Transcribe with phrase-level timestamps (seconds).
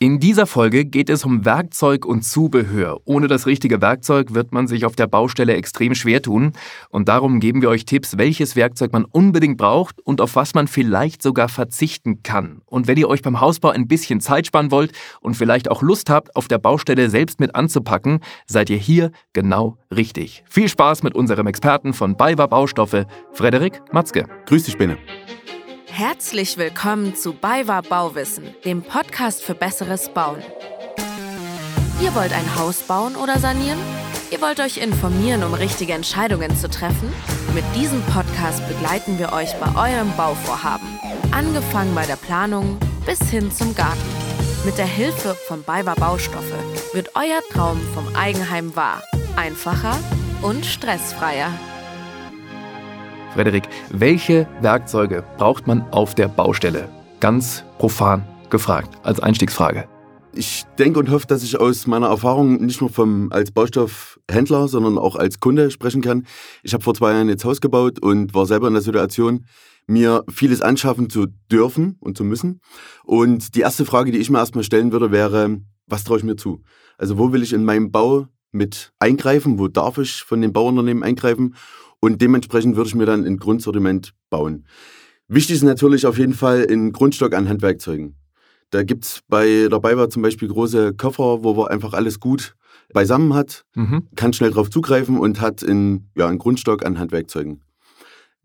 [0.00, 3.00] In dieser Folge geht es um Werkzeug und Zubehör.
[3.04, 6.52] Ohne das richtige Werkzeug wird man sich auf der Baustelle extrem schwer tun.
[6.88, 10.68] Und darum geben wir euch Tipps, welches Werkzeug man unbedingt braucht und auf was man
[10.68, 12.62] vielleicht sogar verzichten kann.
[12.66, 16.10] Und wenn ihr euch beim Hausbau ein bisschen Zeit sparen wollt und vielleicht auch Lust
[16.10, 20.44] habt, auf der Baustelle selbst mit anzupacken, seid ihr hier genau richtig.
[20.48, 24.26] Viel Spaß mit unserem Experten von BayWa Baustoffe, Frederik Matzke.
[24.46, 24.96] Grüß dich, Bene.
[25.90, 30.42] Herzlich willkommen zu BayWa Bauwissen, dem Podcast für besseres Bauen.
[32.00, 33.78] Ihr wollt ein Haus bauen oder sanieren?
[34.30, 37.12] Ihr wollt euch informieren, um richtige Entscheidungen zu treffen?
[37.54, 40.86] Mit diesem Podcast begleiten wir euch bei eurem Bauvorhaben.
[41.32, 43.98] Angefangen bei der Planung bis hin zum Garten.
[44.64, 46.54] Mit der Hilfe von BayWa Baustoffe
[46.92, 49.02] wird euer Traum vom Eigenheim wahr.
[49.36, 49.98] Einfacher
[50.42, 51.50] und stressfreier.
[53.34, 56.88] Frederik, welche Werkzeuge braucht man auf der Baustelle?
[57.20, 59.88] Ganz profan gefragt, als Einstiegsfrage.
[60.34, 64.98] Ich denke und hoffe, dass ich aus meiner Erfahrung nicht nur vom, als Baustoffhändler, sondern
[64.98, 66.26] auch als Kunde sprechen kann.
[66.62, 69.46] Ich habe vor zwei Jahren jetzt Haus gebaut und war selber in der Situation,
[69.86, 72.60] mir vieles anschaffen zu dürfen und zu müssen.
[73.04, 76.36] Und die erste Frage, die ich mir erstmal stellen würde, wäre, was traue ich mir
[76.36, 76.62] zu?
[76.98, 79.58] Also wo will ich in meinem Bau mit eingreifen?
[79.58, 81.54] Wo darf ich von den Bauunternehmen eingreifen?
[82.00, 84.66] Und dementsprechend würde ich mir dann ein Grundsortiment bauen.
[85.26, 88.14] Wichtig ist natürlich auf jeden Fall ein Grundstock an Handwerkzeugen.
[88.70, 92.54] Da gibt es bei der BayWa zum Beispiel große Koffer, wo man einfach alles gut
[92.92, 94.08] beisammen hat, mhm.
[94.16, 97.62] kann schnell drauf zugreifen und hat in, ja, einen Grundstock an Handwerkzeugen.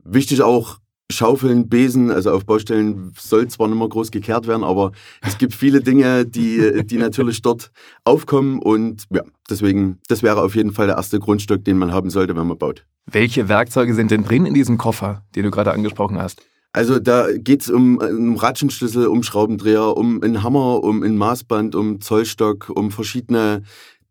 [0.03, 0.79] Wichtig auch
[1.11, 5.53] Schaufeln, Besen, also auf Baustellen soll zwar nicht mehr groß gekehrt werden, aber es gibt
[5.53, 7.71] viele Dinge, die, die natürlich dort
[8.03, 12.09] aufkommen und ja, deswegen, das wäre auf jeden Fall der erste Grundstück, den man haben
[12.09, 12.85] sollte, wenn man baut.
[13.05, 16.41] Welche Werkzeuge sind denn drin in diesem Koffer, den du gerade angesprochen hast?
[16.71, 21.75] Also da geht es um einen Ratschenschlüssel, um Schraubendreher, um einen Hammer, um ein Maßband,
[21.75, 23.61] um Zollstock, um verschiedene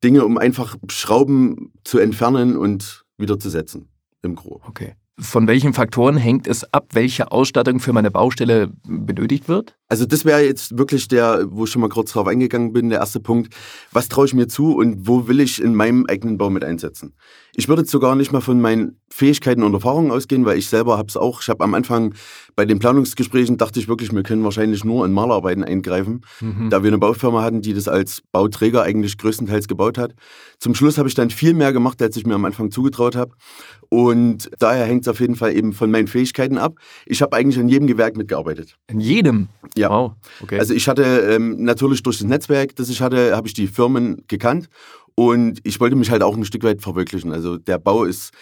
[0.04, 3.88] Dinge, um einfach Schrauben zu entfernen und wieder zu setzen
[4.22, 4.60] im Gro.
[4.68, 4.94] Okay.
[5.18, 9.76] Von welchen Faktoren hängt es ab, welche Ausstattung für meine Baustelle benötigt wird?
[9.92, 13.00] Also das wäre jetzt wirklich der, wo ich schon mal kurz drauf eingegangen bin, der
[13.00, 13.54] erste Punkt.
[13.92, 17.12] Was traue ich mir zu und wo will ich in meinem eigenen Bau mit einsetzen?
[17.54, 20.96] Ich würde jetzt sogar nicht mal von meinen Fähigkeiten und Erfahrungen ausgehen, weil ich selber
[20.96, 21.42] habe es auch.
[21.42, 22.14] Ich habe am Anfang
[22.56, 26.70] bei den Planungsgesprächen dachte ich wirklich, wir können wahrscheinlich nur in Malarbeiten eingreifen, mhm.
[26.70, 30.14] da wir eine Baufirma hatten, die das als Bauträger eigentlich größtenteils gebaut hat.
[30.58, 33.32] Zum Schluss habe ich dann viel mehr gemacht, als ich mir am Anfang zugetraut habe.
[33.90, 36.76] Und daher hängt es auf jeden Fall eben von meinen Fähigkeiten ab.
[37.04, 38.78] Ich habe eigentlich in jedem Gewerk mitgearbeitet.
[38.86, 39.48] In jedem?
[39.76, 39.81] Ja.
[39.90, 40.12] Wow.
[40.42, 40.58] Okay.
[40.58, 44.22] Also ich hatte ähm, natürlich durch das Netzwerk, das ich hatte, habe ich die Firmen
[44.28, 44.68] gekannt
[45.14, 47.32] und ich wollte mich halt auch ein Stück weit verwirklichen.
[47.32, 48.32] Also der Bau ist,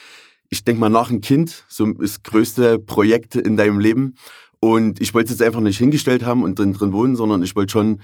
[0.49, 4.15] ich denke mal, nach ein Kind so das größte Projekt in deinem Leben.
[4.61, 7.57] Und ich wollte es jetzt einfach nicht hingestellt haben und drin, drin wohnen, sondern ich
[7.57, 8.01] wollte schon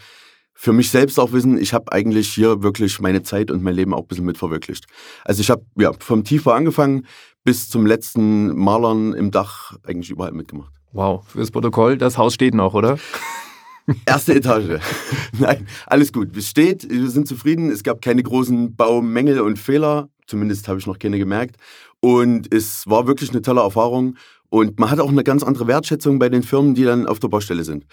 [0.55, 3.93] für mich selbst auch wissen, ich habe eigentlich hier wirklich meine Zeit und mein Leben
[3.93, 4.87] auch ein bisschen mit verwirklicht.
[5.25, 7.07] Also ich habe ja, vom Tiefbau angefangen
[7.45, 10.73] bis zum letzten Malern im Dach eigentlich überall mitgemacht.
[10.93, 12.99] Wow, fürs Protokoll, das Haus steht noch, oder?
[14.07, 14.81] Erste Etage.
[15.39, 16.37] Nein, alles gut.
[16.37, 17.71] Es steht, wir sind zufrieden.
[17.71, 20.09] Es gab keine großen Baumängel und Fehler.
[20.27, 21.57] Zumindest habe ich noch keine gemerkt.
[22.01, 24.17] Und es war wirklich eine tolle Erfahrung.
[24.49, 27.29] Und man hat auch eine ganz andere Wertschätzung bei den Firmen, die dann auf der
[27.29, 27.85] Baustelle sind.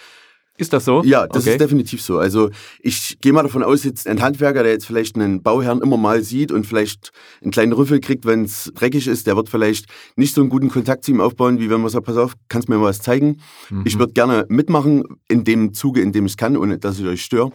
[0.56, 1.02] Ist das so?
[1.04, 1.54] Ja, das okay.
[1.54, 2.20] ist definitiv so.
[2.20, 5.98] Also ich gehe mal davon aus, jetzt ein Handwerker, der jetzt vielleicht einen Bauherrn immer
[5.98, 9.88] mal sieht und vielleicht einen kleinen Rüffel kriegt, wenn es dreckig ist, der wird vielleicht
[10.16, 12.70] nicht so einen guten Kontakt zu ihm aufbauen, wie wenn man sagt, pass auf, kannst
[12.70, 13.42] mir mal was zeigen.
[13.72, 13.82] Mhm.
[13.86, 17.24] Ich würde gerne mitmachen in dem Zuge, in dem ich kann, ohne dass ich euch
[17.24, 17.52] störe.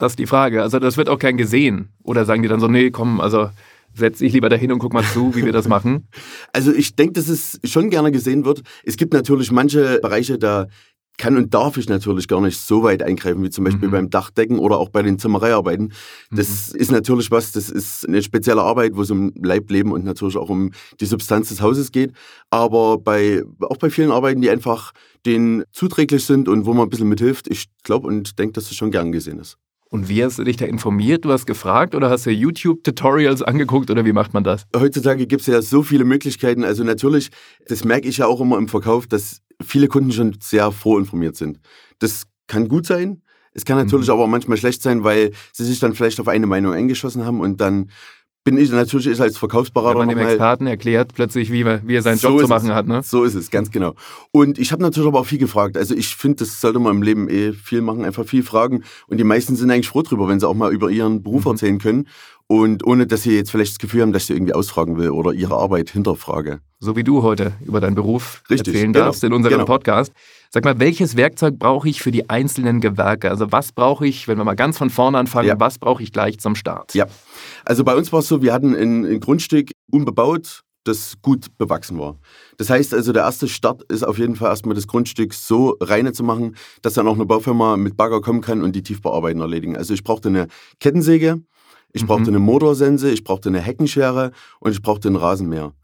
[0.00, 0.62] Das ist die Frage.
[0.62, 1.90] Also das wird auch kein gesehen.
[2.02, 3.50] Oder sagen die dann so, nee, komm, also
[3.94, 6.08] setz dich lieber dahin und guck mal zu, wie wir das machen?
[6.52, 8.62] Also ich denke, dass es schon gerne gesehen wird.
[8.82, 10.66] Es gibt natürlich manche Bereiche, da
[11.20, 13.92] kann und darf ich natürlich gar nicht so weit eingreifen, wie zum Beispiel mhm.
[13.92, 15.92] beim Dachdecken oder auch bei den Zimmereiarbeiten.
[16.30, 16.80] Das mhm.
[16.80, 20.48] ist natürlich was, das ist eine spezielle Arbeit, wo es um Leibleben und natürlich auch
[20.48, 22.12] um die Substanz des Hauses geht.
[22.48, 24.92] Aber bei, auch bei vielen Arbeiten, die einfach
[25.26, 28.76] denen zuträglich sind und wo man ein bisschen mithilft, ich glaube und denke, dass das
[28.76, 29.58] schon gern gesehen ist.
[29.92, 31.24] Und wie hast du dich da informiert?
[31.24, 34.64] Du hast gefragt oder hast du YouTube-Tutorials angeguckt oder wie macht man das?
[34.74, 36.62] Heutzutage gibt es ja so viele Möglichkeiten.
[36.62, 37.30] Also natürlich,
[37.66, 41.58] das merke ich ja auch immer im Verkauf, dass viele Kunden schon sehr vorinformiert sind.
[41.98, 43.22] Das kann gut sein.
[43.52, 44.14] Es kann natürlich mhm.
[44.14, 47.60] aber manchmal schlecht sein, weil sie sich dann vielleicht auf eine Meinung eingeschossen haben und
[47.60, 47.90] dann
[48.44, 49.98] bin ich natürlich ich als Verkaufsberater.
[50.00, 52.74] Wenn man dem Experten erklärt plötzlich, wie, wie er seinen so Job zu machen es.
[52.74, 52.86] hat.
[52.86, 53.02] Ne?
[53.02, 53.94] So ist es, ganz genau.
[54.32, 55.76] Und ich habe natürlich aber auch viel gefragt.
[55.76, 58.82] Also ich finde, das sollte man im Leben eh viel machen, einfach viel fragen.
[59.08, 61.50] Und die meisten sind eigentlich froh drüber, wenn sie auch mal über ihren Beruf mhm.
[61.52, 62.08] erzählen können.
[62.46, 65.10] und ohne dass sie jetzt vielleicht das Gefühl haben, dass ich sie irgendwie ausfragen will
[65.10, 66.60] oder ihre Arbeit hinterfrage.
[66.80, 69.66] So wie du heute über deinen Beruf Richtig, erzählen genau, darfst in unserem genau.
[69.66, 70.12] Podcast.
[70.52, 73.30] Sag mal, welches Werkzeug brauche ich für die einzelnen Gewerke?
[73.30, 75.60] Also was brauche ich, wenn wir mal ganz von vorne anfangen, Ja.
[75.60, 76.92] was brauche ich gleich zum Start?
[76.92, 77.06] Ja,
[77.64, 82.00] also bei uns war es so, wir hatten ein, ein Grundstück unbebaut, das gut bewachsen
[82.00, 82.16] war.
[82.56, 86.12] Das heißt also, der erste Start ist auf jeden Fall erstmal das Grundstück so reine
[86.12, 89.76] zu machen, dass dann auch eine Baufirma mit Bagger kommen kann und die Tiefbauarbeiten erledigen.
[89.76, 90.48] Also ich brauchte eine
[90.80, 91.40] Kettensäge,
[91.92, 92.06] ich Mhm.
[92.08, 95.74] brauchte eine Motorsense, ich brauchte eine Heckenschere und ich brauchte einen Rasenmäher.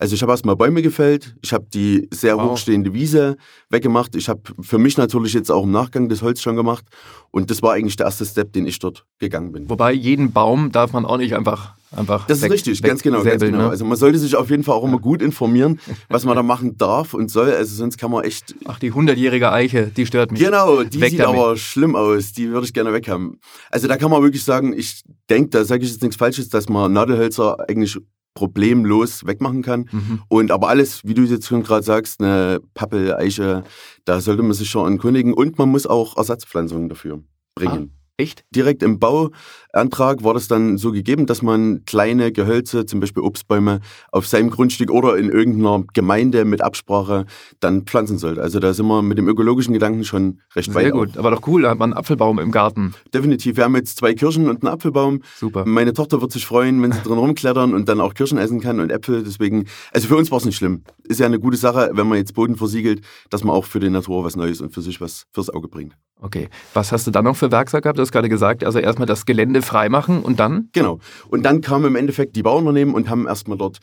[0.00, 2.52] Also ich habe erstmal Bäume gefällt, ich habe die sehr Wow.
[2.52, 3.36] hochstehende Wiese
[3.68, 4.16] weggemacht.
[4.16, 6.84] Ich habe für mich natürlich jetzt auch im Nachgang das Holz schon gemacht.
[7.30, 9.68] Und das war eigentlich der erste Step, den ich dort gegangen bin.
[9.68, 13.16] Wobei jeden Baum darf man auch nicht einfach einfach Das ist weg- richtig, ganz genau,
[13.18, 13.64] ganz wegsäbeln, genau.
[13.64, 13.70] ne?
[13.70, 16.78] Also man sollte sich auf jeden Fall auch immer gut informieren, was man da machen
[16.78, 17.50] darf und soll.
[17.52, 18.54] Also sonst kann man echt.
[18.64, 20.40] Ach, die hundertjährige Eiche, die stört mich.
[20.40, 21.38] Genau, die Weg sieht damit.
[21.38, 22.32] aber schlimm aus.
[22.32, 23.38] Die würde ich gerne weghaben.
[23.70, 26.68] Also da kann man wirklich sagen, ich denke, da sage ich jetzt nichts Falsches, dass
[26.70, 27.98] man Nadelhölzer eigentlich
[28.40, 29.86] problemlos wegmachen kann.
[29.92, 30.22] Mhm.
[30.28, 33.64] Und aber alles, wie du jetzt schon gerade sagst, eine Pappel, Eiche,
[34.06, 35.34] da sollte man sich schon erkundigen.
[35.34, 37.22] Und man muss auch Ersatzpflanzungen dafür
[37.54, 37.99] bringen.
[38.20, 38.44] Echt?
[38.54, 43.80] Direkt im Bauantrag war das dann so gegeben, dass man kleine Gehölze, zum Beispiel Obstbäume,
[44.12, 47.24] auf seinem Grundstück oder in irgendeiner Gemeinde mit Absprache
[47.60, 48.42] dann pflanzen sollte.
[48.42, 50.84] Also da sind wir mit dem ökologischen Gedanken schon recht weit.
[50.84, 51.16] Sehr gut.
[51.16, 52.92] Aber doch cool, da hat man einen Apfelbaum im Garten.
[52.94, 53.10] Auch.
[53.10, 53.56] Definitiv.
[53.56, 55.22] Wir haben jetzt zwei Kirschen und einen Apfelbaum.
[55.38, 55.64] Super.
[55.64, 58.80] Meine Tochter wird sich freuen, wenn sie drin rumklettern und dann auch Kirschen essen kann
[58.80, 59.22] und Äpfel.
[59.22, 60.82] Deswegen, also für uns war es nicht schlimm.
[61.04, 63.00] Ist ja eine gute Sache, wenn man jetzt Boden versiegelt,
[63.30, 65.96] dass man auch für die Natur was Neues und für sich was fürs Auge bringt.
[66.22, 66.48] Okay.
[66.74, 67.98] Was hast du dann noch für Werkzeug gehabt?
[67.98, 70.68] Du hast gerade gesagt, also erstmal das Gelände freimachen und dann?
[70.72, 70.98] Genau.
[71.28, 73.78] Und dann kamen im Endeffekt die Bauunternehmen und haben erstmal dort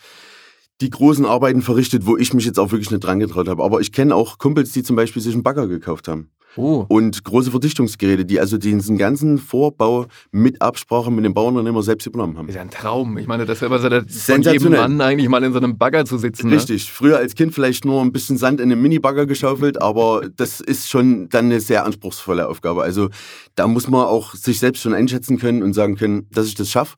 [0.81, 3.63] die großen Arbeiten verrichtet, wo ich mich jetzt auch wirklich nicht dran getraut habe.
[3.63, 6.29] Aber ich kenne auch Kumpels, die zum Beispiel sich einen Bagger gekauft haben.
[6.57, 6.86] Oh.
[6.89, 12.38] Und große Verdichtungsgeräte, die also diesen ganzen Vorbau mit Absprache mit dem Bauunternehmer selbst übernommen
[12.38, 12.50] haben.
[12.50, 13.18] Ist ja ein Traum.
[13.18, 14.71] Ich meine, das wäre immer so der, von jedem.
[14.71, 16.50] Mann eigentlich mal in so einem Bagger zu sitzen.
[16.50, 16.56] Ne?
[16.56, 16.92] Richtig.
[16.92, 20.89] Früher als Kind vielleicht nur ein bisschen Sand in einem Minibagger geschaufelt, aber das ist
[20.89, 22.83] schon dann eine sehr anspruchsvolle Aufgabe.
[22.83, 23.09] Also
[23.56, 26.69] da muss man auch sich selbst schon einschätzen können und sagen können, dass ich das
[26.69, 26.98] schaffe.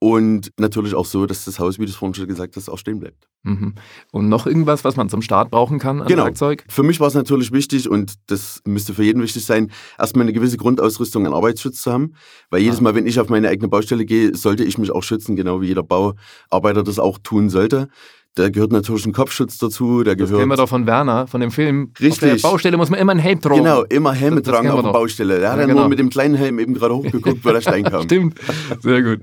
[0.00, 2.78] Und natürlich auch so, dass das Haus, wie du es vorhin schon gesagt hast, auch
[2.78, 3.26] stehen bleibt.
[3.42, 3.74] Mhm.
[4.12, 6.24] Und noch irgendwas, was man zum Start brauchen kann an Genau.
[6.24, 6.64] Werkzeug?
[6.68, 10.32] Für mich war es natürlich wichtig und das müsste für jeden wichtig sein, erstmal eine
[10.32, 12.14] gewisse Grundausrüstung an Arbeitsschutz zu haben.
[12.50, 12.82] Weil jedes Ah.
[12.82, 15.66] Mal, wenn ich auf meine eigene Baustelle gehe, sollte ich mich auch schützen, genau wie
[15.66, 17.88] jeder Bauarbeiter das auch tun sollte.
[18.36, 21.40] Da gehört natürlich ein Kopfschutz dazu, da Das gehört kennen wir doch von Werner, von
[21.40, 21.90] dem Film.
[21.96, 22.40] Auf Richtig.
[22.40, 23.56] der Baustelle muss man immer einen Helm tragen.
[23.64, 24.92] Genau, immer Helme Das- tragen auf der.
[24.92, 25.40] Baustelle.
[25.40, 25.80] Der hat Ja, ja genau.
[25.80, 28.02] nur mit dem kleinen Helm eben gerade hochgeguckt, weil der Stein kam.
[28.04, 28.38] Stimmt.
[28.80, 29.22] Sehr gut.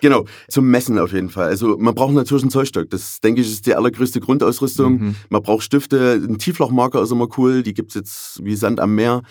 [0.00, 1.48] Genau, zum Messen auf jeden Fall.
[1.48, 2.90] Also man braucht natürlich einen Zollstock.
[2.90, 4.92] Das, denke ich, ist die allergrößte Grundausrüstung.
[4.98, 5.14] Mhm.
[5.30, 6.14] Man braucht Stifte.
[6.14, 7.62] Ein Tieflochmarker ist immer cool.
[7.62, 9.22] Die gibt es jetzt wie Sand am Meer.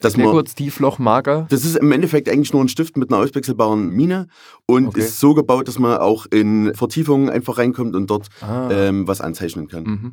[0.00, 1.48] Dass Sehr man, kurz, Tieflochmarker.
[1.50, 4.28] das ist im Endeffekt eigentlich nur ein Stift mit einer auswechselbaren Mine
[4.64, 5.00] und Okay.
[5.00, 8.68] ist so gebaut, dass man auch in Vertiefungen einfach reinkommt und dort Ah.
[8.70, 9.82] ähm, was anzeichnen kann.
[9.82, 10.12] Mhm.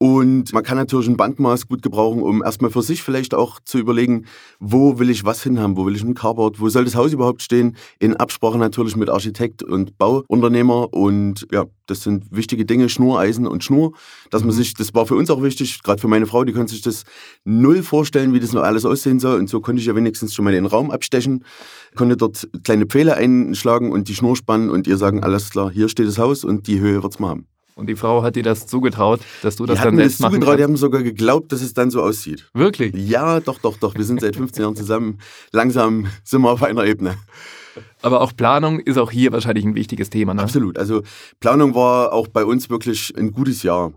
[0.00, 3.78] Und man kann natürlich ein Bandmaß gut gebrauchen, um erstmal für sich vielleicht auch zu
[3.78, 4.26] überlegen,
[4.60, 7.42] wo will ich was hinhaben, wo will ich ein Carport, wo soll das Haus überhaupt
[7.42, 13.48] stehen, in Absprache natürlich mit Architekt und Bauunternehmer und ja, das sind wichtige Dinge, Schnureisen
[13.48, 13.92] und Schnur,
[14.30, 14.58] dass man Mhm.
[14.58, 17.02] sich, das war für uns auch wichtig, gerade für meine Frau, die konnte sich das
[17.44, 20.44] null vorstellen, wie das noch alles aussehen soll und so konnte ich ja wenigstens schon
[20.44, 21.44] mal den Raum abstechen,
[21.96, 25.88] konnte dort kleine Pfähle einschlagen und die Schnur spannen und ihr sagen, alles klar, hier
[25.88, 27.48] steht das Haus und die Höhe wird's mal haben.
[27.78, 30.12] Und die Frau hat dir das zugetraut, dass du das Die dann hatten mir das
[30.14, 30.68] selbst machen zugetraut, die kannst.
[30.70, 32.50] haben sogar geglaubt, dass es dann so aussieht.
[32.52, 32.92] Wirklich?
[32.96, 33.94] Ja, doch, doch, doch.
[33.94, 35.18] Wir sind seit 15 Jahren zusammen.
[35.52, 37.16] Langsam sind wir auf einer Ebene.
[38.02, 40.34] Aber auch Planung ist auch hier wahrscheinlich ein wichtiges Thema.
[40.34, 40.42] Ne?
[40.42, 40.76] Absolut.
[40.76, 41.02] Also
[41.38, 43.92] Planung war auch bei uns wirklich ein gutes Jahr.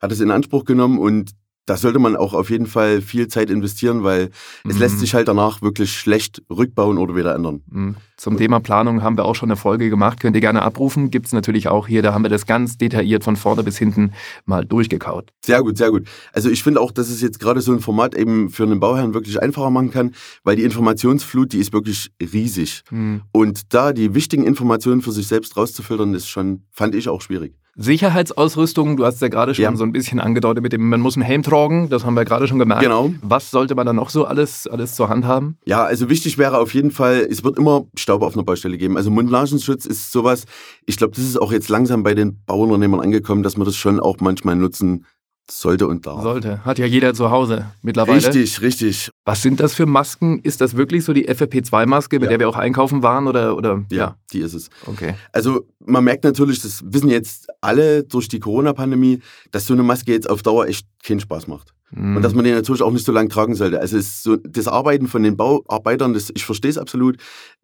[0.00, 1.30] Hat es in Anspruch genommen und
[1.66, 4.30] da sollte man auch auf jeden Fall viel Zeit investieren, weil
[4.68, 4.80] es Mhm.
[4.80, 7.62] lässt sich halt danach wirklich schlecht rückbauen oder wieder ändern.
[7.70, 7.96] Mhm.
[8.16, 10.20] Zum Thema Planung haben wir auch schon eine Folge gemacht.
[10.20, 11.10] Könnt ihr gerne abrufen.
[11.10, 12.02] Gibt es natürlich auch hier.
[12.02, 14.12] Da haben wir das ganz detailliert von vorne bis hinten
[14.44, 15.30] mal durchgekaut.
[15.44, 16.06] Sehr gut, sehr gut.
[16.32, 19.14] Also ich finde auch, dass es jetzt gerade so ein Format eben für einen Bauherrn
[19.14, 20.14] wirklich einfacher machen kann,
[20.44, 22.82] weil die Informationsflut, die ist wirklich riesig.
[22.90, 23.22] Mhm.
[23.32, 27.54] Und da die wichtigen Informationen für sich selbst rauszufiltern, ist schon, fand ich auch schwierig.
[27.74, 29.74] Sicherheitsausrüstung, du hast ja gerade schon Ja.
[29.76, 32.46] so ein bisschen angedeutet mit dem, man muss einen Helm tragen, das haben wir gerade
[32.46, 32.82] schon gemerkt.
[32.82, 33.12] Genau.
[33.22, 35.56] Was sollte man dann noch so alles, alles zur Hand haben?
[35.64, 38.96] Ja, also wichtig wäre auf jeden Fall, es wird immer Staub auf einer Baustelle geben.
[38.96, 40.44] Also Mundnasenschutz ist sowas,
[40.86, 44.00] ich glaube, das ist auch jetzt langsam bei den Bauunternehmern angekommen, dass man das schon
[44.00, 45.06] auch manchmal nutzen
[45.50, 46.22] sollte und darf.
[46.22, 46.64] Sollte.
[46.64, 48.16] Hat ja jeder zu Hause mittlerweile.
[48.16, 49.10] Richtig, richtig.
[49.24, 50.38] Was sind das für Masken?
[50.40, 52.28] Ist das wirklich so die FFP2-Maske, mit Ja.
[52.30, 53.26] der wir auch einkaufen waren?
[53.26, 53.84] Oder, oder?
[53.90, 54.70] Ja, die ist es.
[54.86, 55.14] Okay.
[55.32, 59.20] Also man merkt natürlich, das wissen jetzt alle durch die Corona-Pandemie,
[59.50, 61.74] dass so eine Maske jetzt auf Dauer echt keinen Spaß macht.
[61.90, 62.16] Mhm.
[62.16, 63.78] Und dass man den natürlich auch nicht so lange tragen sollte.
[63.80, 67.16] Also so, das Arbeiten von den Bauarbeitern, das, ich verstehe es absolut.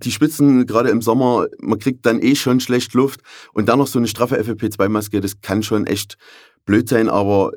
[0.03, 3.21] Die Spitzen, gerade im Sommer, man kriegt dann eh schon schlecht Luft.
[3.53, 6.17] Und dann noch so eine straffe FFP2-Maske, das kann schon echt
[6.67, 7.53] blöd sein, aber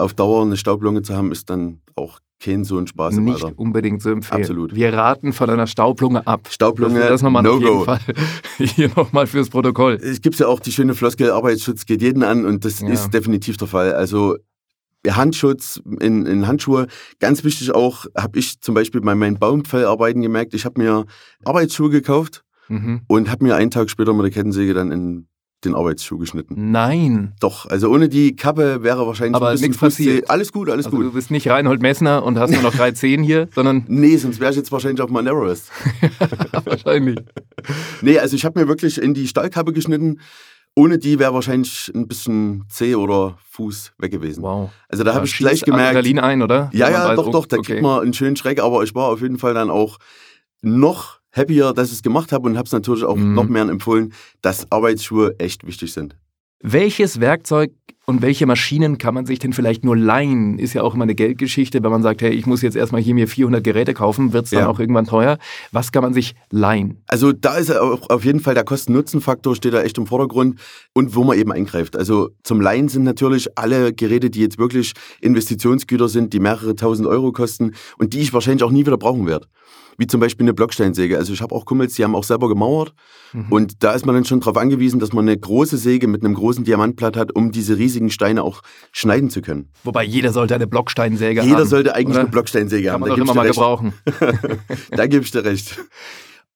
[0.00, 3.44] auf Dauer eine Staublunge zu haben, ist dann auch kein so ein Spaß im Nicht
[3.44, 3.58] Alter.
[3.58, 4.40] unbedingt zu empfehlen.
[4.40, 4.74] Absolut.
[4.74, 6.48] Wir raten von einer Staublunge ab.
[6.50, 7.84] Staublunge, das nochmal no auf jeden go.
[7.84, 8.00] Fall
[8.58, 9.94] hier nochmal fürs Protokoll.
[10.02, 12.88] Es gibt ja auch die schöne Floskel, Arbeitsschutz geht jeden an und das Ja.
[12.88, 13.92] ist definitiv der Fall.
[13.92, 14.36] Also
[15.08, 16.86] Handschutz in, in Handschuhe,
[17.20, 21.04] ganz wichtig auch, habe ich zum Beispiel bei meinen Baumfellarbeiten gemerkt, ich habe mir
[21.44, 23.00] Arbeitsschuhe gekauft Mhm.
[23.08, 25.26] und habe mir einen Tag später mit der Kettensäge dann in
[25.64, 26.70] den Arbeitsschuh geschnitten.
[26.70, 27.34] Nein.
[27.40, 30.30] Doch, also ohne die Kappe wäre wahrscheinlich Aber ein bisschen nichts passiert.
[30.30, 31.06] Alles gut, alles Also gut.
[31.06, 34.40] du bist nicht Reinhold Messner und hast nur noch drei Zehen hier, sondern Nee, sonst
[34.40, 35.70] wäre ich jetzt wahrscheinlich auf Mount Everest.
[36.64, 37.18] wahrscheinlich.
[38.00, 40.20] Nee, also ich habe mir wirklich in die Stahlkappe geschnitten.
[40.76, 44.42] Ohne die wäre wahrscheinlich ein bisschen Zeh oder Fuß weg gewesen.
[44.42, 44.70] Wow.
[44.88, 45.96] Also da habe ich gleich gemerkt.
[45.96, 46.70] Adrenalin ein, oder?
[46.72, 47.72] Ja, ja, weiß, doch, oh, doch, da okay.
[47.72, 49.98] kriegt man einen schönen Schreck, aber ich war auf jeden Fall dann auch
[50.62, 53.34] noch happier, dass ich es gemacht habe und habe es natürlich auch Mhm.
[53.34, 56.16] noch mehr empfohlen, dass Arbeitsschuhe echt wichtig sind.
[56.62, 57.70] Welches Werkzeug
[58.04, 60.58] und welche Maschinen kann man sich denn vielleicht nur leihen?
[60.58, 63.14] Ist ja auch immer eine Geldgeschichte, wenn man sagt, hey, ich muss jetzt erstmal hier
[63.14, 64.68] mir 400 Geräte kaufen, wird es dann Ja.
[64.68, 65.38] auch irgendwann teuer.
[65.72, 66.98] Was kann man sich leihen?
[67.06, 70.60] Also da ist auf jeden Fall der Kosten-Nutzen-Faktor steht da echt im Vordergrund
[70.92, 71.96] und wo man eben eingreift.
[71.96, 77.08] Also zum Leihen sind natürlich alle Geräte, die jetzt wirklich Investitionsgüter sind, die mehrere tausend
[77.08, 79.46] Euro kosten und die ich wahrscheinlich auch nie wieder brauchen werde.
[80.00, 81.18] Wie zum Beispiel eine Blocksteinsäge.
[81.18, 82.94] Also ich habe auch Kumpels, die haben auch selber gemauert
[83.34, 83.46] Mhm.
[83.52, 86.34] und da ist man dann schon darauf angewiesen, dass man eine große Säge mit einem
[86.34, 89.68] großen Diamantblatt hat, um diese riesigen Steine auch schneiden zu können.
[89.84, 91.48] Wobei jeder sollte eine Blocksteinsäge haben.
[91.48, 92.20] Jeder sollte eigentlich oder?
[92.20, 93.00] eine Blocksteinsäge Kann haben.
[93.02, 93.54] man Da doch immer mal recht.
[93.56, 93.92] gebrauchen.
[94.90, 95.78] da gebe ich dir recht.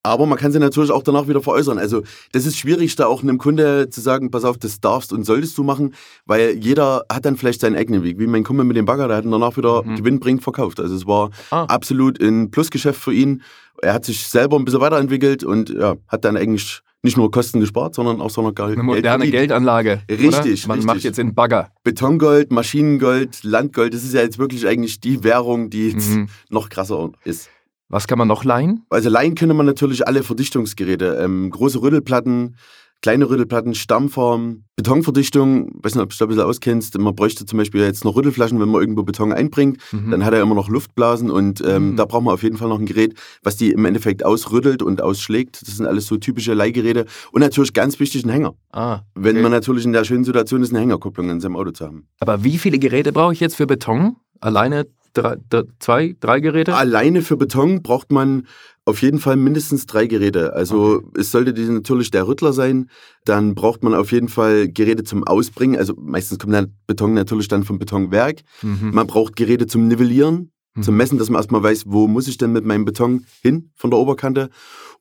[0.06, 1.78] Aber man kann sie natürlich auch danach wieder veräußern.
[1.78, 5.24] Also das ist schwierig, da auch einem Kunde zu sagen, pass auf, das darfst und
[5.24, 5.94] solltest du machen,
[6.26, 8.18] weil jeder hat dann vielleicht seinen eigenen Weg.
[8.18, 9.96] Wie mein Kumpel mit dem Bagger, der hat ihn danach wieder Mhm.
[9.96, 10.78] gewinnbringend verkauft.
[10.78, 11.64] Also es war Ah.
[11.64, 13.42] absolut ein Plusgeschäft für ihn.
[13.82, 17.60] Er hat sich selber ein bisschen weiterentwickelt und ja, hat dann eigentlich nicht nur Kosten
[17.60, 19.32] gespart, sondern auch so Eine moderne verdient.
[19.32, 20.02] Geldanlage.
[20.10, 20.68] Richtig, Oder?
[20.68, 20.84] Man richtig.
[20.86, 21.68] macht jetzt in Bagger.
[21.82, 26.28] Betongold, Maschinengold, Landgold, das ist ja jetzt wirklich eigentlich die Währung, die jetzt Mhm.
[26.50, 27.48] noch krasser ist.
[27.88, 28.84] Was kann man noch leihen?
[28.90, 31.18] Also leihen könnte man natürlich alle Verdichtungsgeräte.
[31.22, 32.56] Ähm, große Rüttelplatten,
[33.02, 35.68] kleine Rüttelplatten, Stammform, Betonverdichtung.
[35.78, 36.98] Ich weiß nicht, ob du dich da ein bisschen auskennst.
[36.98, 39.78] Man bräuchte zum Beispiel jetzt noch Rüttelflaschen, wenn man irgendwo Beton einbringt.
[39.92, 40.10] Mhm.
[40.10, 41.96] Dann hat er immer noch Luftblasen und ähm, Mhm.
[41.96, 45.02] da braucht man auf jeden Fall noch ein Gerät, was die im Endeffekt ausrüttelt und
[45.02, 45.60] ausschlägt.
[45.66, 47.04] Das sind alles so typische Leihgeräte.
[47.32, 48.54] Und natürlich ganz wichtig ein Hänger.
[48.72, 49.42] ah, Wenn okay.
[49.42, 52.08] man natürlich in der schönen Situation ist, eine Hängerkupplung in seinem Auto zu haben.
[52.20, 54.16] Aber wie viele Geräte brauche ich jetzt für Beton?
[54.40, 55.36] Alleine drei,
[55.78, 56.74] zwei, drei Geräte?
[56.74, 58.46] Alleine für Beton braucht man
[58.84, 60.52] auf jeden Fall mindestens drei Geräte.
[60.52, 62.90] Also es sollte natürlich der Rüttler sein.
[63.24, 65.78] Dann braucht man auf jeden Fall Geräte zum Ausbringen.
[65.78, 68.42] Also meistens kommt der Beton natürlich dann vom Betonwerk.
[68.60, 68.90] Mhm.
[68.92, 70.50] Man braucht Geräte zum Nivellieren,
[70.82, 70.98] zum Mhm.
[70.98, 73.98] Messen, dass man erstmal weiß, wo muss ich denn mit meinem Beton hin von der
[73.98, 74.50] Oberkante.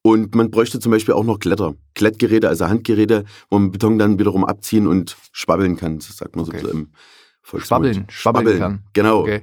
[0.01, 1.75] Und man bräuchte zum Beispiel auch noch Kletter.
[1.95, 5.97] Klettgeräte, also Handgeräte, wo man Beton dann wiederum abziehen und schwabbeln kann.
[5.97, 6.61] Das sagt man so Okay.
[6.61, 6.87] bisschen im
[7.41, 7.67] Volksmund.
[7.67, 8.79] Schwabbeln, schwabbeln kann.
[8.93, 9.21] Genau.
[9.21, 9.41] Okay.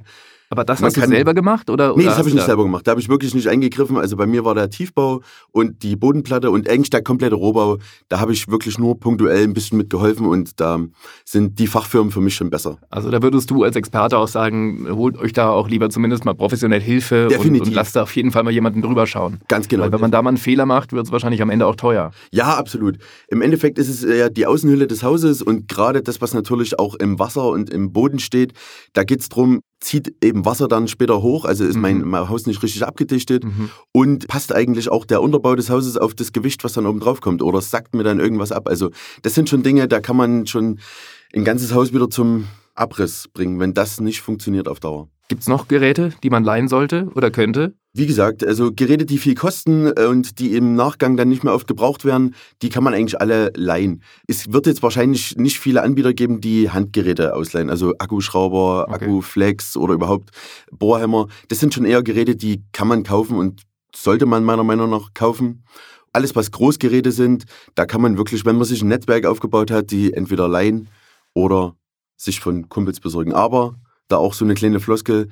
[0.51, 1.69] Aber das Man hast du selber gemacht?
[1.69, 2.85] Oder, Nee, oder das habe ich nicht da- selber gemacht.
[2.85, 3.95] Da habe ich wirklich nicht eingegriffen.
[3.95, 7.77] Also bei mir war der Tiefbau und die Bodenplatte und eigentlich der komplette Rohbau.
[8.09, 10.79] Da habe ich wirklich nur punktuell ein bisschen mitgeholfen und da
[11.23, 12.77] sind die Fachfirmen für mich schon besser.
[12.89, 16.33] Also da würdest du als Experte auch sagen, holt euch da auch lieber zumindest mal
[16.35, 17.67] professionell Hilfe und, Definitiv.
[17.69, 19.39] und lasst da auf jeden Fall mal jemanden drüber schauen.
[19.47, 19.83] Ganz genau.
[19.83, 22.11] Weil wenn man da mal einen Fehler macht, wird es wahrscheinlich am Ende auch teuer.
[22.31, 22.97] Ja, absolut.
[23.29, 26.95] Im Endeffekt ist es ja die Außenhülle des Hauses und gerade das, was natürlich auch
[26.95, 28.51] im Wasser und im Boden steht,
[28.91, 32.09] da geht es darum, zieht eben Wasser dann später hoch, also ist mein, Mhm.
[32.09, 33.69] mein Haus nicht richtig abgedichtet Mhm.
[33.91, 37.21] und passt eigentlich auch der Unterbau des Hauses auf das Gewicht, was dann oben drauf
[37.21, 38.67] kommt oder sackt mir dann irgendwas ab.
[38.67, 40.79] Also das sind schon Dinge, da kann man schon
[41.35, 42.45] ein ganzes Haus wieder zum
[42.75, 45.07] Abriss bringen, wenn das nicht funktioniert auf Dauer.
[45.27, 47.73] Gibt es noch Geräte, die man leihen sollte oder könnte?
[47.93, 51.53] Wie gesagt, also Geräte, die viel kosten äh, und die im Nachgang dann nicht mehr
[51.53, 54.01] oft gebraucht werden, die kann man eigentlich alle leihen.
[54.27, 59.05] Es wird jetzt wahrscheinlich nicht viele Anbieter geben, die Handgeräte ausleihen, also Akkuschrauber, Okay.
[59.05, 60.29] Akkuflex oder überhaupt
[60.71, 61.27] Bohrhammer.
[61.49, 65.13] Das sind schon eher Geräte, die kann man kaufen und sollte man meiner Meinung nach
[65.13, 65.65] kaufen.
[66.13, 67.43] Alles, was Großgeräte sind,
[67.75, 70.87] da kann man wirklich, wenn man sich ein Netzwerk aufgebaut hat, die entweder leihen
[71.33, 71.75] oder
[72.15, 73.33] sich von Kumpels besorgen.
[73.33, 73.75] Aber
[74.07, 75.29] da auch so eine kleine Floskel,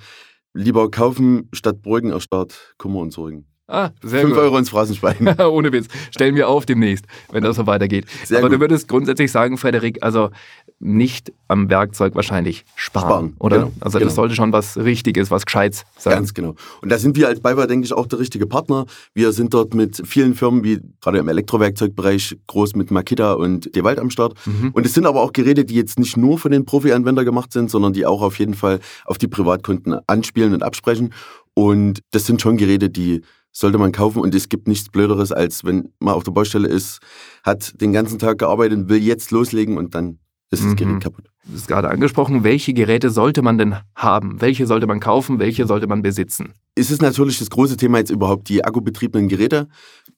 [0.53, 3.45] lieber kaufen statt beugen erspart Kummer und Sorgen.
[3.67, 4.43] Ah, sehr 5 gut.
[4.43, 5.39] Euro ins Phrasenschwein.
[5.39, 5.87] Ohne Witz.
[6.09, 8.07] Stellen wir auf demnächst, wenn das so weitergeht.
[8.25, 8.55] Sehr Aber gut.
[8.57, 10.31] du würdest grundsätzlich sagen, Frederik, also
[10.79, 13.57] nicht am Werkzeug wahrscheinlich sparen, Sparen, oder?
[13.57, 14.07] genau, also genau.
[14.07, 16.13] das sollte schon was Richtiges, was Gescheites sein.
[16.13, 16.55] Ganz genau.
[16.81, 18.85] Und da sind wir als BayWa, denke ich, auch der richtige Partner.
[19.13, 23.99] Wir sind dort mit vielen Firmen, wie gerade im Elektrowerkzeugbereich, groß mit Makita und Dewald
[23.99, 24.35] am Start.
[24.45, 24.71] Mhm.
[24.71, 27.69] Und es sind aber auch Geräte, die jetzt nicht nur für den Profi-Anwender gemacht sind,
[27.69, 31.13] sondern die auch auf jeden Fall auf die Privatkunden anspielen und absprechen.
[31.53, 33.21] Und das sind schon Geräte, die
[33.51, 34.21] sollte man kaufen.
[34.21, 36.99] Und es gibt nichts Blöderes, als wenn man auf der Baustelle ist,
[37.43, 40.19] hat den ganzen Tag gearbeitet, will jetzt loslegen und dann
[40.51, 40.75] ist das Mhm.
[40.75, 41.25] Gerät kaputt.
[41.45, 44.39] Du hast gerade angesprochen, welche Geräte sollte man denn haben?
[44.41, 45.39] Welche sollte man kaufen?
[45.39, 46.53] Welche sollte man besitzen?
[46.75, 49.67] Es ist natürlich das große Thema jetzt überhaupt die akkubetriebenen Geräte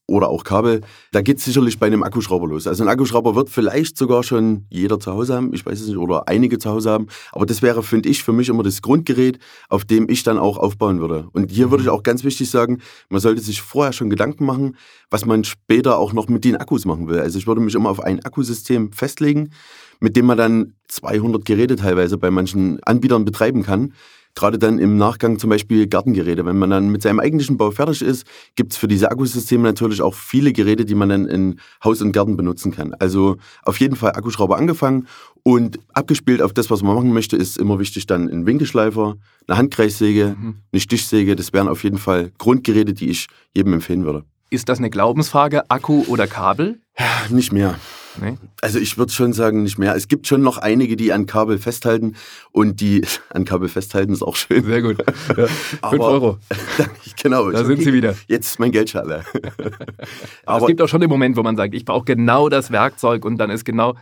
[0.08, 0.82] oder auch Kabel.
[1.12, 2.68] Da geht es sicherlich bei einem Akkuschrauber los.
[2.68, 5.98] Also ein Akkuschrauber wird vielleicht sogar schon jeder zu Hause haben, ich weiß es nicht,
[5.98, 7.08] oder einige zu Hause haben.
[7.32, 10.58] Aber das wäre, finde ich, für mich immer das Grundgerät, auf dem ich dann auch
[10.58, 11.30] aufbauen würde.
[11.32, 14.76] Und hier würde ich auch ganz wichtig sagen, man sollte sich vorher schon Gedanken machen,
[15.10, 17.20] was man später auch noch mit den Akkus machen will.
[17.22, 19.52] Also ich würde mich immer auf ein Akkusystem festlegen,
[20.02, 23.94] mit dem man dann 200 Geräte teilweise bei manchen Anbietern betreiben kann.
[24.34, 26.46] Gerade dann im Nachgang zum Beispiel Gartengeräte.
[26.46, 30.02] Wenn man dann mit seinem eigentlichen Bau fertig ist, gibt es für diese Akkusysteme natürlich
[30.02, 32.94] auch viele Geräte, die man dann in Haus und Garten benutzen kann.
[32.94, 35.08] Also auf jeden Fall Akkuschrauber angefangen
[35.44, 39.18] und abgespielt auf das, was man machen möchte, ist immer wichtig dann ein Winkelschleifer,
[39.48, 40.38] eine Handkreissäge,
[40.72, 41.36] eine Stichsäge.
[41.36, 44.24] Das wären auf jeden Fall Grundgeräte, die ich jedem empfehlen würde.
[44.50, 46.80] Ist das eine Glaubensfrage, Akku oder Kabel?
[47.30, 47.76] Nicht mehr.
[48.20, 48.38] Nee?
[48.62, 49.96] Also ich würde schon sagen, nicht mehr.
[49.96, 52.16] Es gibt schon noch einige, die an Kabel festhalten
[52.52, 54.64] und die an Kabel festhalten ist auch schön.
[54.66, 54.98] Sehr gut.
[55.36, 55.48] Ja.
[55.90, 56.38] Fünf Euro.
[57.22, 57.52] genau.
[57.52, 58.16] Da sind sie wieder.
[58.28, 59.24] Jetzt ist mein Geld schade.
[60.46, 63.26] Aber es gibt auch schon den Moment, wo man sagt, ich brauche genau das Werkzeug
[63.26, 63.96] und dann ist genau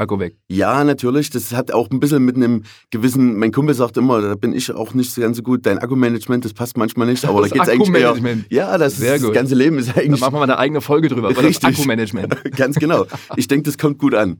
[0.00, 0.36] Akku weg.
[0.48, 1.30] Ja, natürlich.
[1.30, 4.72] Das hat auch ein bisschen mit einem gewissen, mein Kumpel sagt immer, da bin ich
[4.72, 7.54] auch nicht so ganz so gut, dein Akkumanagement, das passt manchmal nicht, aber Das da
[7.56, 8.38] geht es eigentlich eher.
[8.50, 9.34] Ja, das, Sehr das gut.
[9.34, 11.60] ganze Leben ist Da eigentlich machen wir mal eine eigene Folge drüber, über Richtig.
[11.60, 12.36] das Akkumanagement.
[12.56, 13.06] Ganz genau.
[13.36, 14.38] Ich denke, das kommt gut an.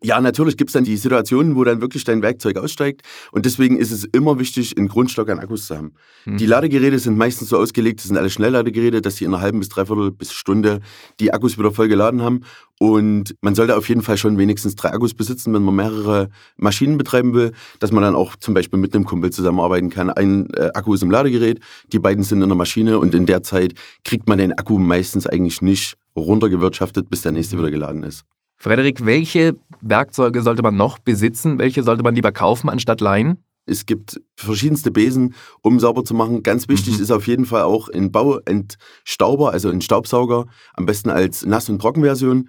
[0.00, 3.02] Ja, natürlich gibt es dann die Situationen, wo dann wirklich dein Werkzeug aussteigt.
[3.32, 5.92] Und deswegen ist es immer wichtig, einen Grundstock an Akkus zu haben.
[6.38, 9.58] Die Ladegeräte sind meistens so ausgelegt, das sind alle Schnellladegeräte, dass sie in einer halben
[9.58, 10.80] bis dreiviertel bis Stunde
[11.18, 12.42] die Akkus wieder voll geladen haben.
[12.78, 16.96] Und man sollte auf jeden Fall schon wenigstens drei Akkus besitzen, wenn man mehrere Maschinen
[16.96, 20.10] betreiben will, dass man dann auch zum Beispiel mit einem Kumpel zusammenarbeiten kann.
[20.10, 21.58] Ein äh, Akku ist im Ladegerät,
[21.92, 23.74] die beiden sind in der Maschine und in der Zeit
[24.04, 28.24] kriegt man den Akku meistens eigentlich nicht runtergewirtschaftet, bis der nächste wieder geladen ist.
[28.58, 31.58] Frederik, welche Werkzeuge sollte man noch besitzen?
[31.58, 33.44] Welche sollte man lieber kaufen anstatt leihen?
[33.66, 36.42] Es gibt verschiedenste Besen, um sauber zu machen.
[36.42, 37.02] Ganz wichtig Mhm.
[37.02, 41.78] ist auf jeden Fall auch ein Bauentstauber, also ein Staubsauger, am besten als Nass- und
[41.80, 42.48] Trockenversion.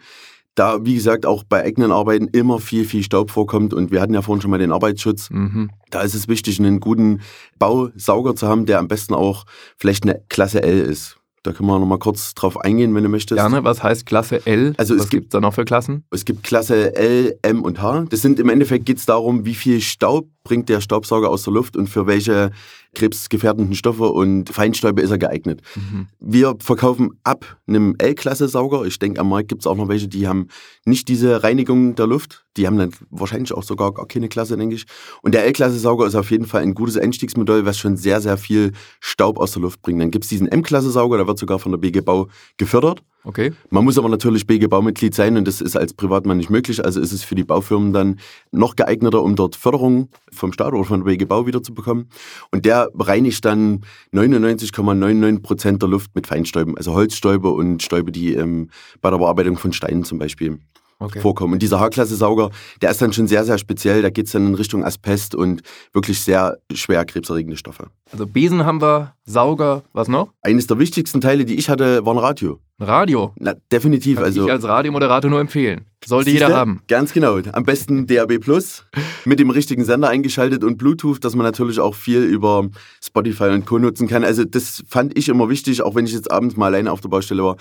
[0.55, 3.74] Da, wie gesagt, auch bei eigenen Arbeiten immer viel, viel Staub vorkommt.
[3.74, 5.29] Und wir hatten ja vorhin schon mal den Arbeitsschutz.
[5.29, 5.69] Mhm.
[5.89, 7.22] Da ist es wichtig, einen guten
[7.59, 9.45] Bausauger zu haben, der am besten auch
[9.77, 11.19] vielleicht eine Klasse L ist.
[11.43, 13.39] Da können wir noch mal kurz drauf eingehen, wenn du möchtest.
[13.39, 14.73] Gerne, was heißt Klasse L?
[14.77, 16.03] Also es was gibt- gibt es da noch für Klassen?
[16.11, 18.05] Es gibt Klasse L, M und H.
[18.09, 21.53] Das sind im Endeffekt geht es darum, wie viel Staub bringt der Staubsauger aus der
[21.53, 22.51] Luft und für welche
[22.95, 25.61] krebsgefährdenden Stoffe und Feinstäube ist er geeignet.
[25.75, 26.07] Mhm.
[26.19, 28.85] Wir verkaufen ab einem L-Klasse-Sauger.
[28.85, 30.47] Ich denke, am Markt gibt es auch noch welche, die haben
[30.85, 32.45] nicht diese Reinigung der Luft.
[32.57, 34.85] Die haben dann wahrscheinlich auch sogar gar keine Klasse, denke ich.
[35.21, 38.73] Und der L-Klasse-Sauger ist auf jeden Fall ein gutes Einstiegsmodell, was schon sehr, sehr viel
[38.99, 40.01] Staub aus der Luft bringt.
[40.01, 43.03] Dann gibt es diesen M-Klasse-Sauger, der wird sogar von der BG Bau gefördert.
[43.23, 43.51] Okay.
[43.69, 46.83] Man muss aber natürlich BG Baumitglied sein und das ist als Privatmann nicht möglich.
[46.83, 48.19] Also ist es für die Baufirmen dann
[48.51, 52.09] noch geeigneter, um dort Förderung vom Staat oder von der BG Bau wieder zu bekommen.
[52.51, 53.81] Und der reinigt dann
[54.13, 58.70] 99,99 Prozent der Luft mit Feinstäuben, also Holzstäube und Stäube, die ähm,
[59.01, 60.59] bei der Bearbeitung von Steinen zum Beispiel
[61.00, 61.20] okay.
[61.20, 61.53] vorkommen.
[61.53, 64.01] Und dieser H-Klasse-Sauger, der ist dann schon sehr, sehr speziell.
[64.01, 65.62] Da geht es dann in Richtung Asbest und
[65.94, 67.88] wirklich sehr schwer krebserregende Stoffe.
[68.12, 70.29] Also Besen haben wir, Sauger, was noch?
[70.42, 72.59] Eines der wichtigsten Teile, die ich hatte, war ein Radio.
[72.79, 73.33] Ein Radio.
[73.38, 74.18] Na, definitiv.
[74.18, 75.85] Kann also ich als Radiomoderator nur empfehlen.
[76.05, 76.81] Sollte jeder haben.
[76.88, 77.38] Ganz genau.
[77.51, 78.85] Am besten DAB Plus
[79.25, 82.70] mit dem richtigen Sender eingeschaltet und Bluetooth, dass man natürlich auch viel über
[83.03, 83.79] Spotify und Co.
[83.79, 84.24] nutzen kann.
[84.24, 87.09] Also das fand ich immer wichtig, auch wenn ich jetzt abends mal alleine auf der
[87.09, 87.57] Baustelle war.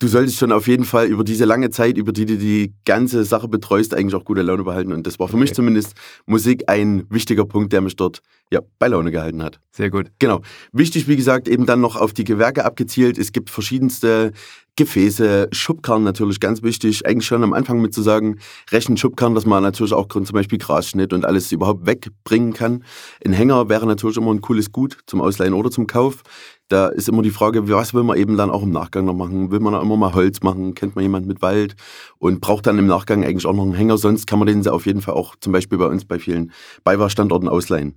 [0.00, 3.24] Du solltest schon auf jeden Fall über diese lange Zeit, über die du die ganze
[3.24, 4.92] Sache betreust, eigentlich auch gute Laune behalten.
[4.92, 5.56] Und das war für mich Okay.
[5.56, 9.60] zumindest Musik ein wichtiger Punkt, der mich dort ja, bei Laune gehalten hat.
[9.70, 10.10] Sehr gut.
[10.18, 10.40] Genau.
[10.72, 13.18] Wichtig, wie gesagt, eben dann noch auf die Gewerke abgezielt.
[13.18, 14.32] Es gibt verschiedenste
[14.78, 17.04] Gefäße, Schubkarren natürlich ganz wichtig.
[17.04, 18.38] Eigentlich schon am Anfang mit zu sagen,
[18.70, 22.84] rechten Schubkarren, dass man natürlich auch zum Beispiel Grasschnitt und alles überhaupt wegbringen kann.
[23.24, 26.22] Ein Hänger wäre natürlich immer ein cooles Gut zum Ausleihen oder zum Kauf.
[26.68, 29.50] Da ist immer die Frage, was will man eben dann auch im Nachgang noch machen?
[29.50, 30.74] Will man auch immer mal Holz machen?
[30.74, 31.74] Kennt man jemanden mit Wald?
[32.18, 33.98] Und braucht dann im Nachgang eigentlich auch noch einen Hänger?
[33.98, 36.52] Sonst kann man den auf jeden Fall auch zum Beispiel bei uns bei vielen
[36.84, 37.94] Beiwahrstandorten ausleihen.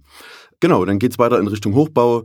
[0.61, 2.23] Genau, dann geht's weiter in Richtung Hochbau.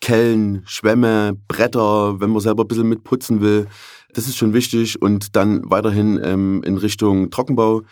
[0.00, 3.68] Kellen, Schwämme, Bretter, wenn man selber ein bisschen mitputzen will.
[4.12, 5.00] Das ist schon wichtig.
[5.00, 7.82] Und dann weiterhin ähm, in Richtung Trockenbau.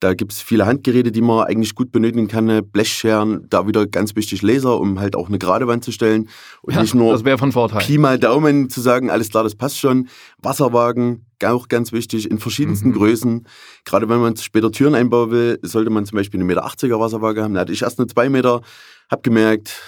[0.00, 2.46] Da gibt es viele Handgeräte, die man eigentlich gut benötigen kann.
[2.46, 2.62] Ne?
[2.62, 6.28] Blechscheren, da wieder ganz wichtig Laser, um halt auch eine gerade Wand zu stellen.
[6.62, 7.82] Und Ja, nicht nur das wäre von Vorteil.
[7.84, 10.08] Pi mal Daumen zu sagen, alles klar, das passt schon.
[10.38, 12.94] Wasserwagen, auch ganz wichtig, in verschiedensten Mhm.
[12.94, 13.46] Größen.
[13.84, 17.42] Gerade wenn man später Türen einbauen will, sollte man zum Beispiel eine Meter 80er Wasserwaage
[17.42, 17.52] haben.
[17.52, 18.62] Da hatte ich erst eine 2 Meter,
[19.10, 19.82] hab gemerkt,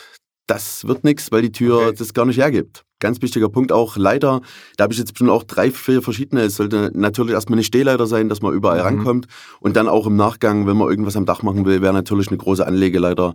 [0.46, 1.94] das wird nichts, weil die Tür Okay.
[1.98, 2.84] das gar nicht hergibt.
[3.02, 4.40] Ganz wichtiger Punkt auch Leiter.
[4.76, 6.42] Da habe ich jetzt bestimmt auch drei, vier verschiedene.
[6.42, 8.84] Es sollte natürlich erstmal eine Stehleiter sein, dass man überall Mhm.
[8.84, 9.26] rankommt.
[9.58, 12.36] Und dann auch im Nachgang, wenn man irgendwas am Dach machen will, wäre natürlich eine
[12.38, 13.34] große Anlegeleiter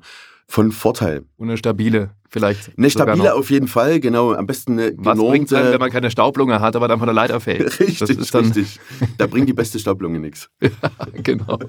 [0.50, 1.26] von Vorteil.
[1.36, 2.72] Und eine stabile, vielleicht.
[2.78, 4.32] Eine stabile auf jeden Fall, genau.
[4.32, 7.14] Am besten eine Was bringt einem, wenn man keine Staublunge hat, aber dann von der
[7.14, 7.80] Leiter fällt?
[7.80, 8.80] Richtig, das ist dann, richtig.
[9.18, 10.50] Da bringt die beste Staublunge nichts.
[11.14, 11.60] genau.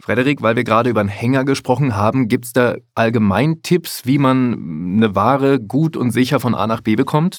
[0.00, 4.18] Frederik, weil wir gerade über einen Hänger gesprochen haben, gibt es da allgemein Tipps, wie
[4.18, 7.38] man eine Ware gut und sicher von A nach B bekommt?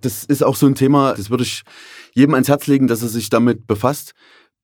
[0.00, 1.62] Das ist auch so ein Thema, das würde ich
[2.14, 4.12] jedem ans Herz legen, dass er sich damit befasst.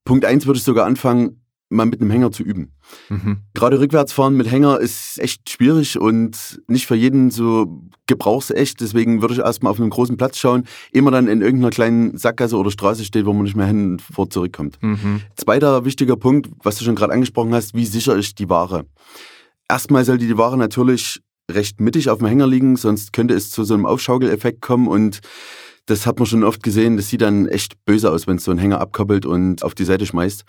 [0.04, 1.41] Punkt eins würde ich sogar anfangen,
[1.72, 2.72] mal mit einem Hänger zu üben.
[3.08, 3.38] Mhm.
[3.54, 8.80] Gerade rückwärtsfahren mit Hänger ist echt schwierig und nicht für jeden so gebrauchsecht.
[8.80, 12.56] Deswegen würde ich erstmal auf einen großen Platz schauen, immer dann in irgendeiner kleinen Sackgasse
[12.56, 14.78] oder Straße steht, wo man nicht mehr hin und vor zurückkommt.
[14.82, 15.22] Mhm.
[15.36, 18.86] Zweiter wichtiger Punkt, was du schon gerade angesprochen hast, wie sicher ist die Ware?
[19.68, 23.64] Erstmal sollte die Ware natürlich recht mittig auf dem Hänger liegen, sonst könnte es zu
[23.64, 25.20] so einem Aufschaukeleffekt kommen und
[25.86, 28.52] das hat man schon oft gesehen, das sieht dann echt böse aus, wenn es so
[28.52, 30.44] ein Hänger abkoppelt und auf die Seite schmeißt.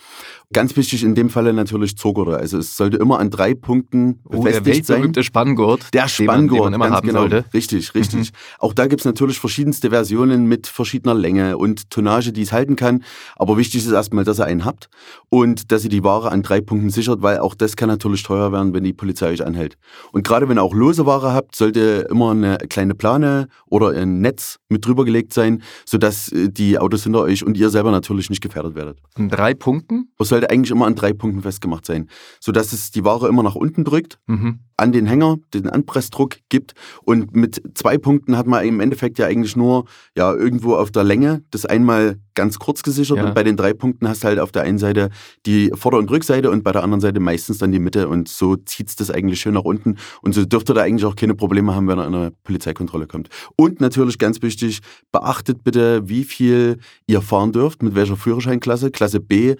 [0.54, 2.38] Ganz wichtig in dem Falle natürlich Zogurte.
[2.38, 4.96] Also es sollte immer an drei Punkten Oh, der befestigt sein.
[4.98, 7.22] weltberühmte Spanngurt, Der den man, Spanngurt, den man immer haben genau.
[7.22, 7.46] sollte.
[7.54, 8.30] Richtig, richtig.
[8.60, 13.04] Auch da gibt's natürlich verschiedenste Versionen mit verschiedener Länge und Tonnage, die es halten kann.
[13.36, 14.89] Aber wichtig ist erstmal, dass ihr einen habt
[15.30, 18.52] und dass ihr die Ware an drei Punkten sichert, weil auch das kann natürlich teuer
[18.52, 19.78] werden, wenn die Polizei euch anhält.
[20.12, 24.22] Und gerade wenn ihr auch lose Ware habt, sollte immer eine kleine Plane oder ein
[24.22, 28.29] Netz mit drüber gelegt sein, sodass äh, die Autos hinter euch und ihr selber natürlich
[28.29, 28.99] nicht gefährdet werdet.
[29.13, 30.09] An drei Punkten?
[30.19, 32.09] Es sollte eigentlich immer an drei Punkten festgemacht sein,
[32.39, 34.59] sodass es die Ware immer nach unten drückt Mhm.
[34.75, 39.27] an den Hänger den Anpressdruck gibt und mit zwei Punkten hat man im Endeffekt ja
[39.27, 39.86] eigentlich nur
[40.17, 43.26] ja irgendwo auf der Länge das einmal ganz kurz gesichert Ja.
[43.26, 45.10] und bei den drei Punkten hast du halt auf der einen Seite
[45.46, 48.56] die Vorder- und Rückseite und bei der anderen Seite meistens dann die Mitte und so
[48.56, 51.76] zieht's das eigentlich schön nach unten und so dürft ihr da eigentlich auch keine Probleme
[51.76, 53.30] haben, wenn er in eine Polizeikontrolle kommt.
[53.56, 54.80] Und natürlich ganz wichtig,
[55.12, 58.91] beachtet bitte, wie viel ihr fahren dürft, mit welcher Führerscheinklasse.
[58.91, 59.56] Klasse B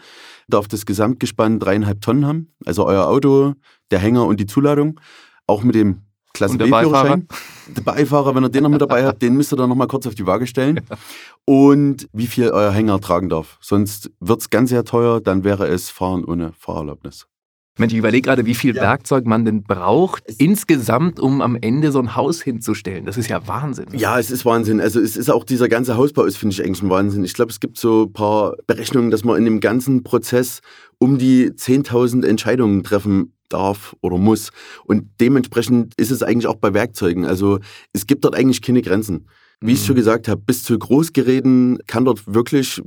[0.48, 3.54] darf das Gesamtgespann dreieinhalb Tonnen haben, also euer Auto,
[3.92, 5.00] der Hänger und die Zuladung.
[5.48, 6.02] Auch mit dem
[6.34, 7.28] Klasse Und der B-Führerschein.
[7.76, 10.08] Der Beifahrer, wenn ihr den noch mit dabei habt, den müsst ihr dann nochmal kurz
[10.08, 10.82] auf die Waage stellen.
[11.46, 13.58] Und wie viel euer Hänger tragen darf.
[13.62, 17.28] Sonst wird's ganz sehr teuer, dann wäre es Fahren ohne Fahrerlaubnis.
[17.80, 18.84] Mensch, ich überlege gerade, wie viel Ja.
[18.84, 23.06] Werkzeug man denn braucht, insgesamt, um am Ende so ein Haus hinzustellen.
[23.06, 23.88] Das ist ja Wahnsinn.
[23.94, 24.80] Ja, es ist Wahnsinn.
[24.80, 27.24] Also es ist auch dieser ganze Hausbau ist, finde ich, eigentlich ein Wahnsinn.
[27.24, 30.62] Ich glaube, es gibt so ein paar Berechnungen, dass man in dem ganzen Prozess
[31.00, 34.52] um die 10.000 Entscheidungen treffen darf oder muss.
[34.86, 37.26] Und dementsprechend ist es eigentlich auch bei Werkzeugen.
[37.26, 37.60] Also
[37.94, 39.28] es gibt dort eigentlich keine Grenzen.
[39.62, 39.86] Wie ich Mhm.
[39.86, 42.82] schon gesagt habe, bis zu Großgeräten kann dort wirklich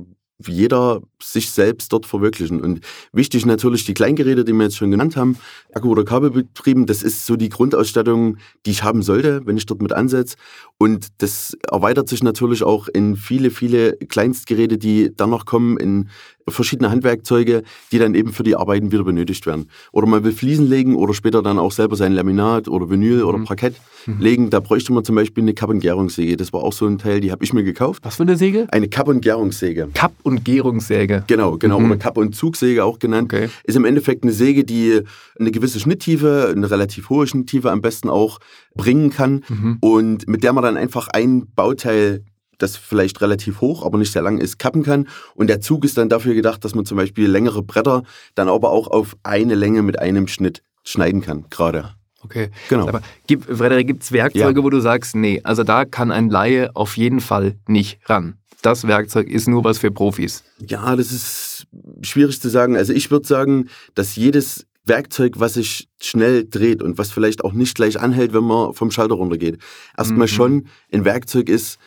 [0.45, 2.61] jeder sich selbst dort verwirklichen.
[2.61, 5.37] Und wichtig natürlich die Kleingeräte, die wir jetzt schon genannt haben,
[5.73, 9.81] Akku- oder Kabelbetrieben, das ist so die Grundausstattung, die ich haben sollte, wenn ich dort
[9.81, 10.35] mit ansetze.
[10.77, 16.09] Und das erweitert sich natürlich auch in viele, viele Kleinstgeräte, die dann noch kommen, in
[16.49, 19.69] verschiedene Handwerkzeuge, die dann eben für die Arbeiten wieder benötigt werden.
[19.91, 23.37] Oder man will Fliesen legen oder später dann auch selber sein Laminat oder Vinyl oder
[23.39, 23.45] Mhm.
[23.45, 23.75] Parkett
[24.19, 24.49] legen.
[24.49, 26.37] Da bräuchte man zum Beispiel eine Kapp- und Gärungssäge.
[26.37, 28.05] Das war auch so ein Teil, die habe ich mir gekauft.
[28.05, 28.65] Was für eine Säge?
[28.71, 29.89] Eine Kapp- und Gärungssäge.
[29.93, 31.23] Kapp- und Gärungssäge.
[31.27, 31.79] Genau, genau.
[31.79, 31.91] Mhm.
[31.91, 33.33] Oder Kapp- und Zugsäge auch genannt.
[33.33, 33.49] Okay.
[33.65, 35.01] Ist im Endeffekt eine Säge, die
[35.37, 38.39] eine gewisse Schnitttiefe, eine relativ hohe Schnitttiefe am besten auch
[38.75, 39.43] bringen kann.
[39.49, 39.77] Mhm.
[39.81, 42.23] Und mit der man dann einfach ein Bauteil,
[42.57, 45.07] das vielleicht relativ hoch, aber nicht sehr lang ist, kappen kann.
[45.35, 48.03] Und der Zug ist dann dafür gedacht, dass man zum Beispiel längere Bretter
[48.35, 51.91] dann aber auch auf eine Länge mit einem Schnitt schneiden kann, gerade.
[52.23, 52.49] Okay.
[52.69, 52.87] Genau.
[52.87, 56.75] Aber gibt, Frederik, gibt es Werkzeuge, wo du sagst, nee, also da kann ein Laie
[56.75, 58.37] auf jeden Fall nicht ran.
[58.63, 60.43] Das Werkzeug ist nur was für Profis.
[60.67, 61.67] Ja, das ist
[62.01, 62.75] schwierig zu sagen.
[62.75, 67.53] Also ich würde sagen, dass jedes Werkzeug, was sich schnell dreht und was vielleicht auch
[67.53, 69.59] nicht gleich anhält, wenn man vom Schalter runtergeht,
[69.97, 70.31] erstmal Mhm.
[70.31, 71.77] schon ein Werkzeug ist,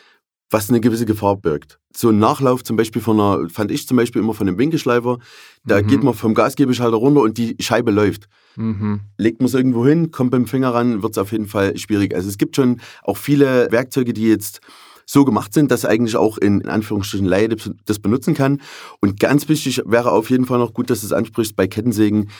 [0.50, 1.78] was eine gewisse Gefahr birgt.
[1.94, 5.18] So ein Nachlauf zum Beispiel von einer, fand ich zum Beispiel immer von einem Winkelschleifer,
[5.64, 5.86] da Mhm.
[5.86, 8.28] geht man vom Gasgebeschalter runter und die Scheibe läuft.
[8.56, 9.00] Mhm.
[9.16, 12.14] Legt man es irgendwo hin, kommt beim Finger ran, wird es auf jeden Fall schwierig.
[12.14, 14.60] Also es gibt schon auch viele Werkzeuge, die jetzt
[15.06, 18.60] so gemacht sind, dass eigentlich auch in, in Anführungsstrichen Laie das- benutzen kann.
[19.00, 22.30] Und ganz wichtig wäre auf jeden Fall noch gut, dass du es ansprichst, bei Kettensägen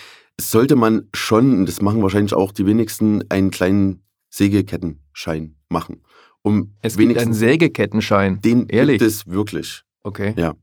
[0.40, 6.02] sollte man schon, und das machen wahrscheinlich auch die wenigsten, einen kleinen Sägekettenschein machen.
[6.42, 8.40] Um Es gibt einen Sägekettenschein.
[8.40, 8.98] den Ehrlich?
[8.98, 9.82] gibt es wirklich.
[10.02, 10.34] Okay.
[10.36, 10.54] Ja.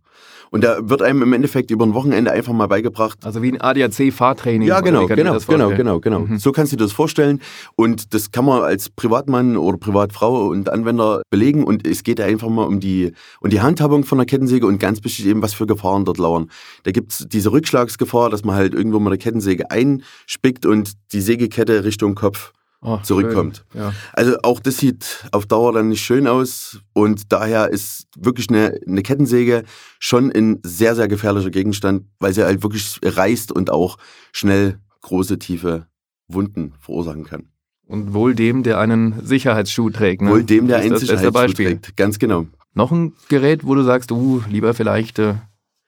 [0.49, 3.19] Und da wird einem im Endeffekt über ein Wochenende einfach mal beigebracht.
[3.25, 4.67] Also wie ein ADAC-Fahrtraining.
[4.67, 6.19] Ja, genau, genau, genau, genau, genau.
[6.21, 6.39] Mhm.
[6.39, 7.41] So kannst du dir das vorstellen.
[7.75, 11.63] Und das kann man als Privatmann oder Privatfrau und Anwender belegen.
[11.63, 15.03] Und es geht einfach mal um die, um die Handhabung von der Kettensäge und ganz
[15.03, 16.49] wichtig eben, was für Gefahren dort lauern.
[16.83, 21.21] Da gibt es diese Rückschlagsgefahr, dass man halt irgendwo mal der Kettensäge einspickt und die
[21.21, 22.53] Sägekette Richtung Kopf
[22.87, 23.65] oh, zurückkommt.
[23.73, 23.93] Ja.
[24.13, 28.79] Also auch das sieht auf Dauer dann nicht schön aus und daher ist wirklich eine,
[28.87, 29.63] eine Kettensäge
[29.99, 33.97] schon ein sehr, sehr gefährlicher Gegenstand, weil sie halt wirklich reißt und auch
[34.31, 35.87] schnell große, tiefe
[36.27, 37.49] Wunden verursachen kann.
[37.85, 40.21] Und wohl dem, der einen Sicherheitsschuh trägt.
[40.21, 40.29] Ne?
[40.29, 42.47] Wohl dem, der einen Sicherheitsschuh trägt, ganz genau.
[42.73, 45.35] Noch ein Gerät, wo du sagst, uh, lieber vielleicht äh,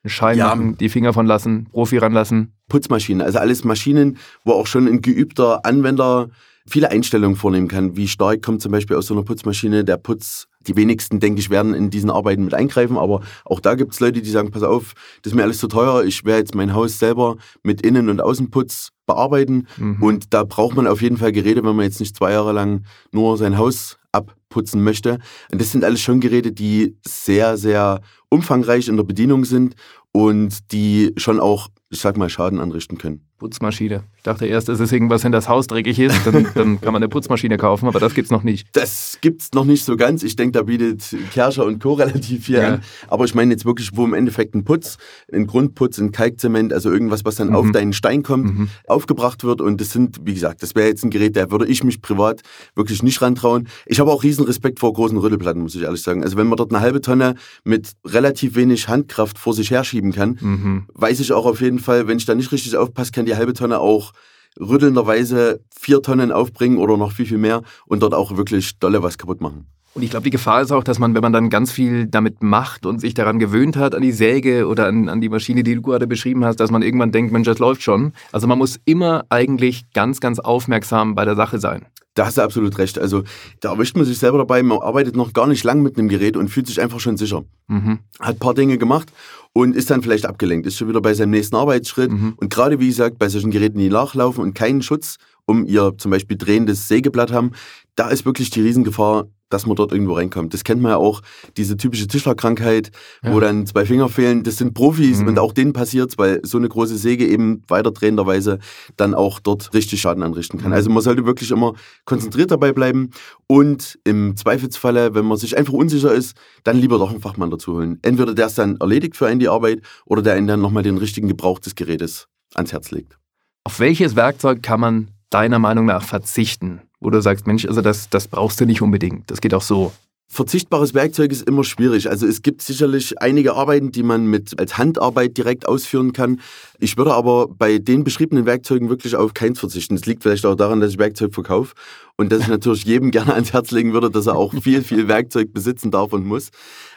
[0.04, 0.48] einen Schein ja.
[0.48, 2.54] machen, die Finger von lassen, Profi ranlassen?
[2.70, 6.30] Putzmaschinen, also alles Maschinen, wo auch schon ein geübter Anwender
[6.70, 7.96] viele Einstellungen vornehmen kann.
[7.96, 10.48] Wie stark kommt zum Beispiel aus so einer Putzmaschine der Putz?
[10.68, 14.00] Die wenigsten, denke ich, werden in diesen Arbeiten mit eingreifen, aber auch da gibt es
[14.02, 16.74] Leute, die sagen, pass auf, das ist mir alles zu teuer, ich werde jetzt mein
[16.74, 20.04] Haus selber mit Innen- und Außenputz bearbeiten mhm.
[20.04, 22.84] und da braucht man auf jeden Fall Geräte, wenn man jetzt nicht zwei Jahre lang
[23.12, 25.20] nur sein Haus abputzen möchte.
[25.52, 29.76] Und das sind alles schon Geräte, die sehr, sehr umfangreich in der Bedienung sind
[30.12, 33.29] und die schon auch, ich sag mal, Schaden anrichten können.
[33.40, 34.04] Putzmaschine.
[34.18, 37.02] Ich dachte erst, es ist irgendwas, wenn das Haus dreckig ist, dann, dann kann man
[37.02, 38.68] eine Putzmaschine kaufen, aber das gibt's noch nicht.
[38.74, 40.24] Das gibt's noch nicht so ganz.
[40.24, 41.94] Ich denke, da bietet Kerscher und Co.
[42.00, 42.74] relativ viel ja.
[42.76, 42.82] an.
[43.08, 44.98] Aber ich meine jetzt wirklich, wo im Endeffekt ein Putz,
[45.32, 47.56] ein Grundputz, ein Kalkzement, also irgendwas, was dann mhm.
[47.56, 48.70] auf deinen Stein kommt, mhm.
[48.88, 49.62] aufgebracht wird.
[49.62, 52.42] Und das sind, wie gesagt, das wäre jetzt ein Gerät, da würde ich mich privat
[52.76, 53.68] wirklich nicht rantrauen.
[53.86, 56.24] Ich habe auch riesen Respekt vor großen Rüttelplatten, muss ich ehrlich sagen.
[56.24, 60.38] Also wenn man dort eine halbe Tonne mit relativ wenig Handkraft vor sich herschieben kann,
[60.42, 60.84] mhm.
[60.94, 63.54] weiß ich auch auf jeden Fall, wenn ich da nicht richtig aufpasse, kann die halbe
[63.54, 64.12] Tonne auch
[64.60, 69.18] rüttelnderweise vier Tonnen aufbringen oder noch viel, viel mehr und dort auch wirklich dolle was
[69.18, 69.68] kaputt machen.
[69.96, 72.44] Und ich glaube, die Gefahr ist auch, dass man, wenn man dann ganz viel damit
[72.44, 75.76] macht und sich daran gewöhnt hat, an die Säge oder an, an die Maschine, die
[75.76, 78.14] du gerade beschrieben hast, dass man irgendwann denkt, Mensch, das läuft schon.
[78.32, 81.86] Also man muss immer eigentlich ganz, ganz aufmerksam bei der Sache sein.
[82.16, 83.00] Da hast du absolut recht.
[83.00, 83.24] Also
[83.60, 86.36] da erwischt man sich selber dabei, man arbeitet noch gar nicht lang mit einem Gerät
[86.36, 87.44] und fühlt sich einfach schon sicher.
[87.68, 88.00] Mhm.
[88.20, 89.12] Hat ein paar Dinge gemacht
[89.54, 92.12] und ist dann vielleicht abgelenkt, ist schon wieder bei seinem nächsten Arbeitsschritt.
[92.12, 92.34] Mhm.
[92.38, 95.18] Und gerade wie gesagt, bei solchen Geräten, die nachlaufen und keinen Schutz
[95.50, 97.52] um ihr zum Beispiel drehendes Sägeblatt haben,
[97.96, 100.54] da ist wirklich die Riesengefahr, dass man dort irgendwo reinkommt.
[100.54, 101.22] Das kennt man ja auch,
[101.58, 102.92] diese typische Tischlerkrankheit,
[103.24, 103.34] ja.
[103.34, 104.44] wo dann zwei Finger fehlen.
[104.44, 105.30] Das sind Profis mhm.
[105.30, 108.60] und auch denen passiert weil so eine große Säge eben weiterdrehenderweise
[108.96, 110.70] dann auch dort richtig Schaden anrichten kann.
[110.70, 110.76] Mhm.
[110.76, 111.74] Also man sollte wirklich immer
[112.06, 113.10] konzentriert dabei bleiben
[113.48, 117.74] und im Zweifelsfalle, wenn man sich einfach unsicher ist, dann lieber doch einen Fachmann dazu
[117.74, 117.98] holen.
[118.04, 120.98] Entweder der ist dann erledigt für einen die Arbeit oder der einen dann nochmal den
[120.98, 123.18] richtigen Gebrauch des Gerätes ans Herz legt.
[123.64, 126.82] Auf welches Werkzeug kann man deiner Meinung nach verzichten?
[127.00, 129.32] Wo du sagst, Mensch, also das, das brauchst du nicht unbedingt.
[129.32, 129.94] Das geht auch so.
[130.32, 132.08] Verzichtbares Werkzeug ist immer schwierig.
[132.08, 136.40] Also es gibt sicherlich einige Arbeiten, die man mit als Handarbeit direkt ausführen kann.
[136.78, 139.96] Ich würde aber bei den beschriebenen Werkzeugen wirklich auf keins verzichten.
[139.96, 141.74] Das liegt vielleicht auch daran, dass ich Werkzeug verkaufe
[142.16, 145.08] und dass ich natürlich jedem gerne ans Herz legen würde, dass er auch viel, viel
[145.08, 146.50] Werkzeug besitzen darf und muss.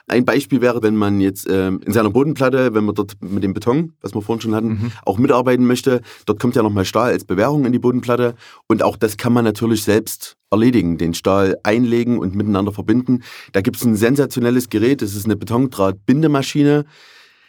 [0.09, 3.55] Ein Beispiel wäre, wenn man jetzt ähm, in seiner Bodenplatte, wenn man dort mit dem
[3.55, 4.93] Beton, was wir vorhin schon hatten, mhm.
[5.05, 8.35] auch mitarbeiten möchte, dort kommt ja nochmal Stahl als Bewährung in die Bodenplatte
[8.67, 13.23] und auch das kann man natürlich selbst erledigen, den Stahl einlegen und miteinander verbinden.
[13.53, 16.85] Da gibt es ein sensationelles Gerät, das ist eine Betondrahtbindemaschine.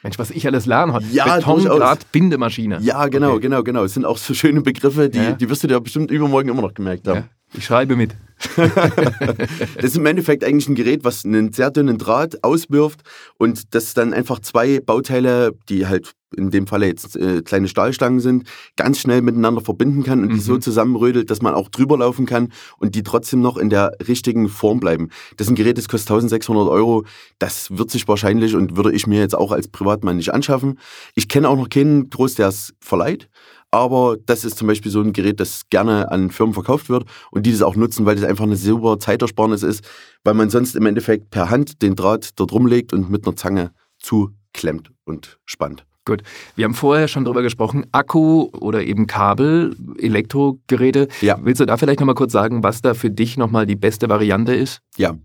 [0.03, 1.05] Mensch, was ich alles lernen habe.
[1.11, 2.79] Ja, Betondrahtbindemaschine.
[2.81, 3.41] Ja, genau, okay.
[3.41, 3.83] genau, genau.
[3.85, 5.31] Es sind auch so schöne Begriffe, die, ja.
[5.31, 7.19] die wirst du dir bestimmt übermorgen immer noch gemerkt haben.
[7.19, 7.29] Ja.
[7.55, 8.15] Ich schreibe mit.
[9.75, 13.01] das ist im Endeffekt eigentlich ein Gerät, was einen sehr dünnen Draht auswirft
[13.37, 18.19] und das dann einfach zwei Bauteile, die halt in dem Falle jetzt äh, kleine Stahlstangen
[18.19, 20.33] sind, ganz schnell miteinander verbinden kann und mhm.
[20.33, 23.95] die so zusammenrödelt, dass man auch drüber laufen kann und die trotzdem noch in der
[24.07, 25.09] richtigen Form bleiben.
[25.37, 27.05] Das ist ein Gerät, das kostet 1600 Euro.
[27.39, 30.79] Das wird sich wahrscheinlich und würde ich mir jetzt auch als Privatmann nicht anschaffen.
[31.15, 33.29] Ich kenne auch noch keinen Groß, der es verleiht.
[33.73, 37.47] Aber das ist zum Beispiel so ein Gerät, das gerne an Firmen verkauft wird und
[37.47, 39.83] die das auch nutzen, weil das einfach eine super Zeitersparnis ist,
[40.23, 43.71] weil man sonst im Endeffekt per Hand den Draht dort rumlegt und mit einer Zange
[43.97, 45.85] zuklemmt und spannt.
[46.05, 46.21] Gut.
[46.55, 51.07] Wir haben vorher schon drüber gesprochen, Akku oder eben Kabel, Elektrogeräte.
[51.21, 51.39] Ja.
[51.41, 54.53] Willst du da vielleicht nochmal kurz sagen, was da für dich nochmal die beste Variante
[54.53, 54.81] ist?
[54.97, 55.15] Ja.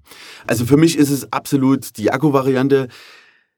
[0.46, 2.88] Also für mich ist es absolut die Akku-Variante.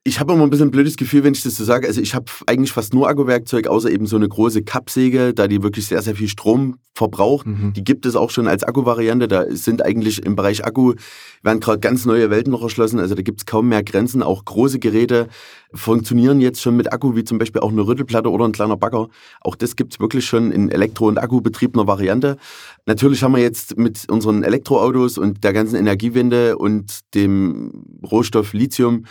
[0.03, 1.87] Ich habe immer ein bisschen ein blödes Gefühl, wenn ich das so sage.
[1.87, 5.63] Also ich habe eigentlich fast nur Akkuwerkzeug, außer eben so eine große Kappsäge, da die
[5.63, 7.47] wirklich sehr, sehr viel Strom verbraucht.
[7.47, 7.75] Mhm.
[7.75, 9.29] Die gibt es auch schon als Akkuvariante.
[9.29, 10.95] Da sind eigentlich im Bereich Akku,
[11.43, 12.99] werden gerade ganz neue Welten noch erschlossen.
[12.99, 14.23] Also da gibt es kaum mehr Grenzen.
[14.23, 15.29] Auch große Geräte
[15.75, 19.09] funktionieren jetzt schon mit Akku, wie zum Beispiel auch eine Rüttelplatte oder ein kleiner Bagger.
[19.43, 22.39] Auch das gibt es wirklich schon in Elektro- und Akkubetriebener Variante.
[22.87, 29.05] Natürlich haben wir jetzt mit unseren Elektroautos und der ganzen Energiewende und dem Rohstoff Lithium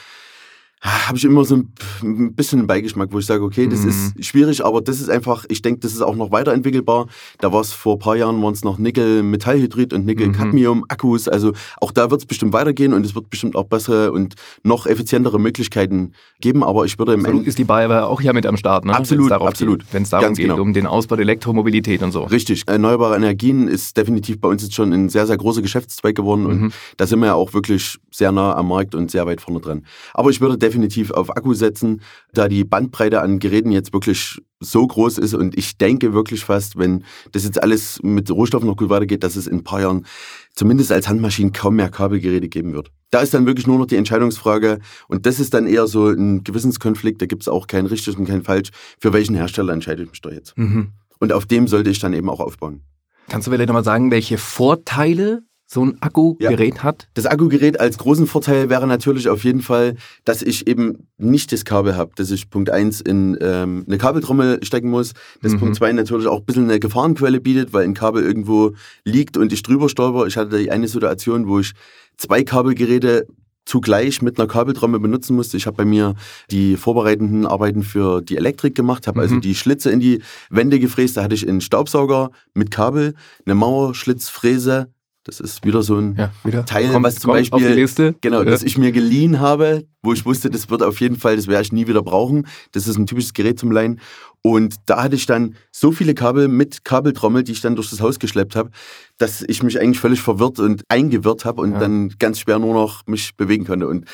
[0.81, 1.57] habe ich immer so
[2.01, 3.89] ein bisschen einen Beigeschmack, wo ich sage, okay, das mhm.
[3.89, 7.07] ist schwierig, aber das ist einfach, ich denke, das ist auch noch weiterentwickelbar.
[7.39, 11.27] Da war es vor ein paar Jahren, waren es noch Nickel-Metallhydrid und Nickel-Cadmium-Akkus.
[11.27, 14.85] Also auch da wird es bestimmt weitergehen und es wird bestimmt auch bessere und noch
[14.85, 16.63] effizientere Möglichkeiten geben.
[16.63, 18.95] Aber ich würde im so ist die Bayer auch ja mit am Start, ne?
[18.95, 19.83] Absolut, absolut.
[19.91, 20.61] Wenn es darum Ganz geht, genau.
[20.61, 22.23] um den Ausbau der Elektromobilität und so.
[22.23, 22.63] Richtig.
[22.67, 26.61] Erneuerbare Energien ist definitiv bei uns jetzt schon ein sehr, sehr großer Geschäftszweig geworden und
[26.61, 26.71] mhm.
[26.95, 29.85] da sind wir ja auch wirklich sehr nah am Markt und sehr weit vorne dran.
[30.13, 30.68] Aber ich würde definitiv
[31.12, 32.01] auf Akku setzen,
[32.34, 36.77] da die Bandbreite an Geräten jetzt wirklich so groß ist und ich denke wirklich fast,
[36.77, 40.05] wenn das jetzt alles mit Rohstoffen noch gut weitergeht, dass es in ein paar Jahren
[40.53, 42.91] zumindest als Handmaschinen kaum mehr Kabelgeräte geben wird.
[43.12, 46.43] Da ist dann wirklich nur noch die Entscheidungsfrage und das ist dann eher so ein
[46.43, 50.10] Gewissenskonflikt, da gibt es auch kein richtig und kein falsch, für welchen Hersteller entscheide ich
[50.10, 50.58] mich da jetzt.
[50.58, 50.89] Mhm.
[51.19, 52.82] Und auf dem sollte ich dann eben auch aufbauen.
[53.29, 56.84] Kannst du vielleicht nochmal sagen, welche Vorteile so ein Akkugerät ja.
[56.84, 57.08] hat?
[57.13, 61.63] Das Akkugerät als großen Vorteil wäre natürlich auf jeden Fall, dass ich eben nicht das
[61.63, 65.13] Kabel habe, dass ich Punkt 1 in ähm, eine Kabeltrommel stecken muss.
[65.43, 65.60] Das mhm.
[65.60, 68.71] Punkt 2 natürlich auch ein bisschen eine Gefahrenquelle bietet, weil ein Kabel irgendwo
[69.03, 70.25] liegt und ich drüber stolper.
[70.25, 71.73] Ich hatte die eine Situation, wo ich
[72.17, 73.27] zwei Kabelgeräte
[73.65, 75.55] zugleich mit einer Kabeltrommel benutzen musste.
[75.55, 76.15] Ich habe bei mir
[76.49, 79.38] die vorbereitenden Arbeiten für die Elektrik gemacht, habe also mhm.
[79.38, 81.15] also die Schlitze in die Wände gefräst.
[81.15, 83.13] Da hatte ich einen Staubsauger mit Kabel,
[83.45, 84.88] eine Mauerschlitzfräse,
[85.29, 86.65] das ist wieder so ein ja, wieder.
[86.65, 88.45] Teil, komm, was zum Beispiel, genau, ja.
[88.45, 91.61] das ich mir geliehen habe, wo ich wusste, das wird auf jeden Fall, das werde
[91.61, 92.47] ich nie wieder brauchen.
[92.71, 93.99] Das ist ein typisches Gerät zum Leihen.
[94.41, 98.01] Und da hatte ich dann so viele Kabel mit Kabeltrommel, die ich dann durch das
[98.01, 98.71] Haus geschleppt habe,
[99.17, 101.79] dass ich mich eigentlich völlig verwirrt und eingewirrt habe und ja.
[101.79, 103.87] dann ganz schwer nur noch mich bewegen konnte.
[103.87, 104.05] Und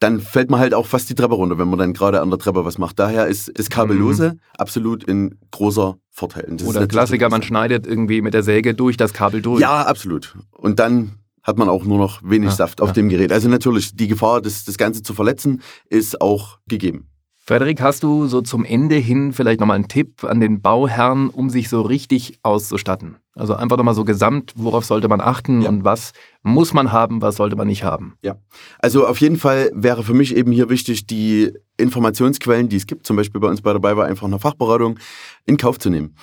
[0.00, 2.38] dann fällt man halt auch fast die Treppe runter, wenn man dann gerade an der
[2.38, 2.98] Treppe was macht.
[2.98, 4.40] Daher ist das Kabellose mhm.
[4.58, 6.56] absolut ein großer Vorteil.
[6.64, 9.60] Oder Klassiker, man schneidet irgendwie mit der Säge durch das Kabel durch.
[9.60, 10.36] Ja, absolut.
[10.52, 12.94] Und dann hat man auch nur noch wenig ja, Saft auf ja.
[12.94, 13.32] dem Gerät.
[13.32, 17.08] Also natürlich, die Gefahr, das, das Ganze zu verletzen, ist auch gegeben.
[17.46, 21.50] Frederik, hast du so zum Ende hin vielleicht nochmal einen Tipp an den Bauherrn, um
[21.50, 23.16] sich so richtig auszustatten?
[23.34, 25.68] Also einfach nochmal so gesamt, worauf sollte man achten ja.
[25.68, 28.16] und was muss man haben, was sollte man nicht haben?
[28.22, 28.36] Ja,
[28.78, 33.06] also auf jeden Fall wäre für mich eben hier wichtig, die Informationsquellen, die es gibt,
[33.06, 34.98] zum Beispiel bei uns bei dabei war einfach eine Fachberatung,
[35.44, 36.14] in Kauf zu nehmen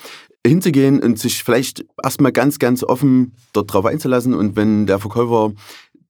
[0.44, 5.52] hinzugehen und sich vielleicht erstmal ganz, ganz offen dort drauf einzulassen und wenn der Verkäufer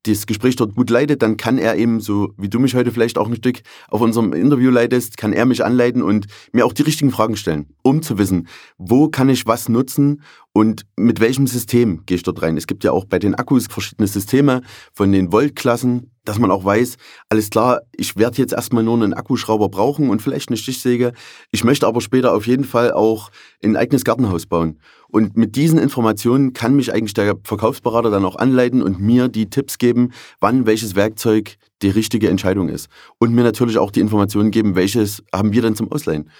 [0.04, 3.18] das Gespräch dort gut leitet, dann kann er eben, so wie du mich heute vielleicht
[3.18, 6.82] auch ein Stück auf unserem Interview leitest, kann er mich anleiten und mir auch die
[6.82, 12.02] richtigen Fragen stellen, um zu wissen, wo kann ich was nutzen und mit welchem System
[12.04, 12.56] gehe ich dort rein.
[12.56, 14.62] Es gibt ja auch bei den Akkus verschiedene Systeme
[14.92, 16.96] von den Voltklassen, dass man auch weiß,
[17.30, 21.12] alles klar, ich werde jetzt erstmal nur einen Akkuschrauber brauchen und vielleicht eine Stichsäge.
[21.50, 23.30] Ich möchte aber später auf jeden Fall auch
[23.64, 24.78] ein eigenes Gartenhaus bauen.
[25.12, 29.50] Und mit diesen Informationen kann mich eigentlich der Verkaufsberater dann auch anleiten und mir die
[29.50, 32.88] Tipps geben, wann welches Werkzeug die richtige Entscheidung ist.
[33.18, 36.30] Und mir natürlich auch die Informationen geben, welches haben wir denn zum Ausleihen.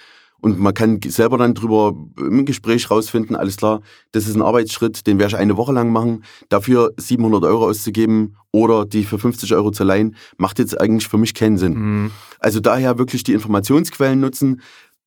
[0.41, 5.07] Und man kann selber dann drüber im Gespräch rausfinden, alles klar, das ist ein Arbeitsschritt,
[5.07, 6.25] den werde ich eine Woche lang machen.
[6.49, 11.19] Dafür 700 Euro auszugeben oder die für 50 Euro zu leihen, macht jetzt eigentlich für
[11.19, 11.75] mich keinen Sinn.
[11.75, 12.11] Mhm.
[12.41, 14.63] Also daher wirklich die Informationsquellen nutzen,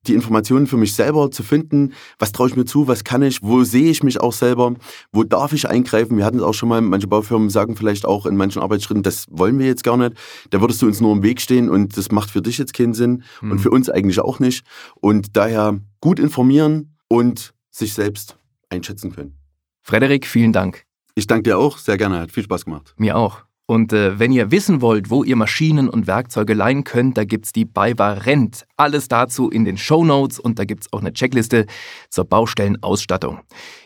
[0.08, 3.42] die Informationen für mich selber zu finden, was traue ich mir zu, was kann ich,
[3.42, 4.74] wo sehe ich mich auch selber,
[5.12, 6.18] wo darf ich eingreifen.
[6.18, 9.26] Wir hatten es auch schon mal, manche Baufirmen sagen vielleicht auch in manchen Arbeitsschritten, das
[9.30, 10.14] wollen wir jetzt gar nicht.
[10.50, 12.94] Da würdest du uns nur im Weg stehen und das macht für dich jetzt keinen
[12.94, 13.52] Sinn mhm.
[13.52, 14.66] und für uns eigentlich auch nicht.
[14.96, 18.38] Und daher gut informieren und sich selbst
[18.70, 19.38] einschätzen können.
[19.82, 20.84] Frederik, vielen Dank.
[21.16, 22.94] Ich danke dir auch, sehr gerne, hat viel Spaß gemacht.
[22.98, 23.46] Mir auch.
[23.68, 27.52] Und äh, wenn ihr wissen wollt, wo ihr Maschinen und Werkzeuge leihen könnt, da gibt's
[27.52, 28.64] die BayWa Rent.
[28.78, 31.66] Alles dazu in den Show Notes und da gibt's auch eine Checkliste
[32.10, 33.40] zur Baustellenausstattung.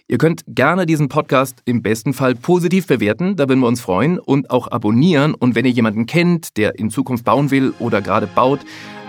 [0.10, 4.20] Ihr könnt gerne diesen Podcast im besten Fall positiv bewerten, da würden wir uns freuen
[4.20, 5.34] und auch abonnieren.
[5.34, 8.60] Und wenn ihr jemanden kennt, der in Zukunft bauen will oder gerade baut,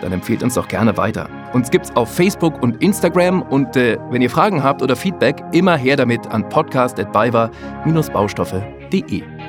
[0.02, 1.28] dann empfehlt uns doch gerne weiter.
[1.52, 5.76] Uns gibt's auf Facebook und Instagram und äh, wenn ihr Fragen habt oder Feedback, immer
[5.76, 9.39] her damit an podcast.baywa-baustoffe.de.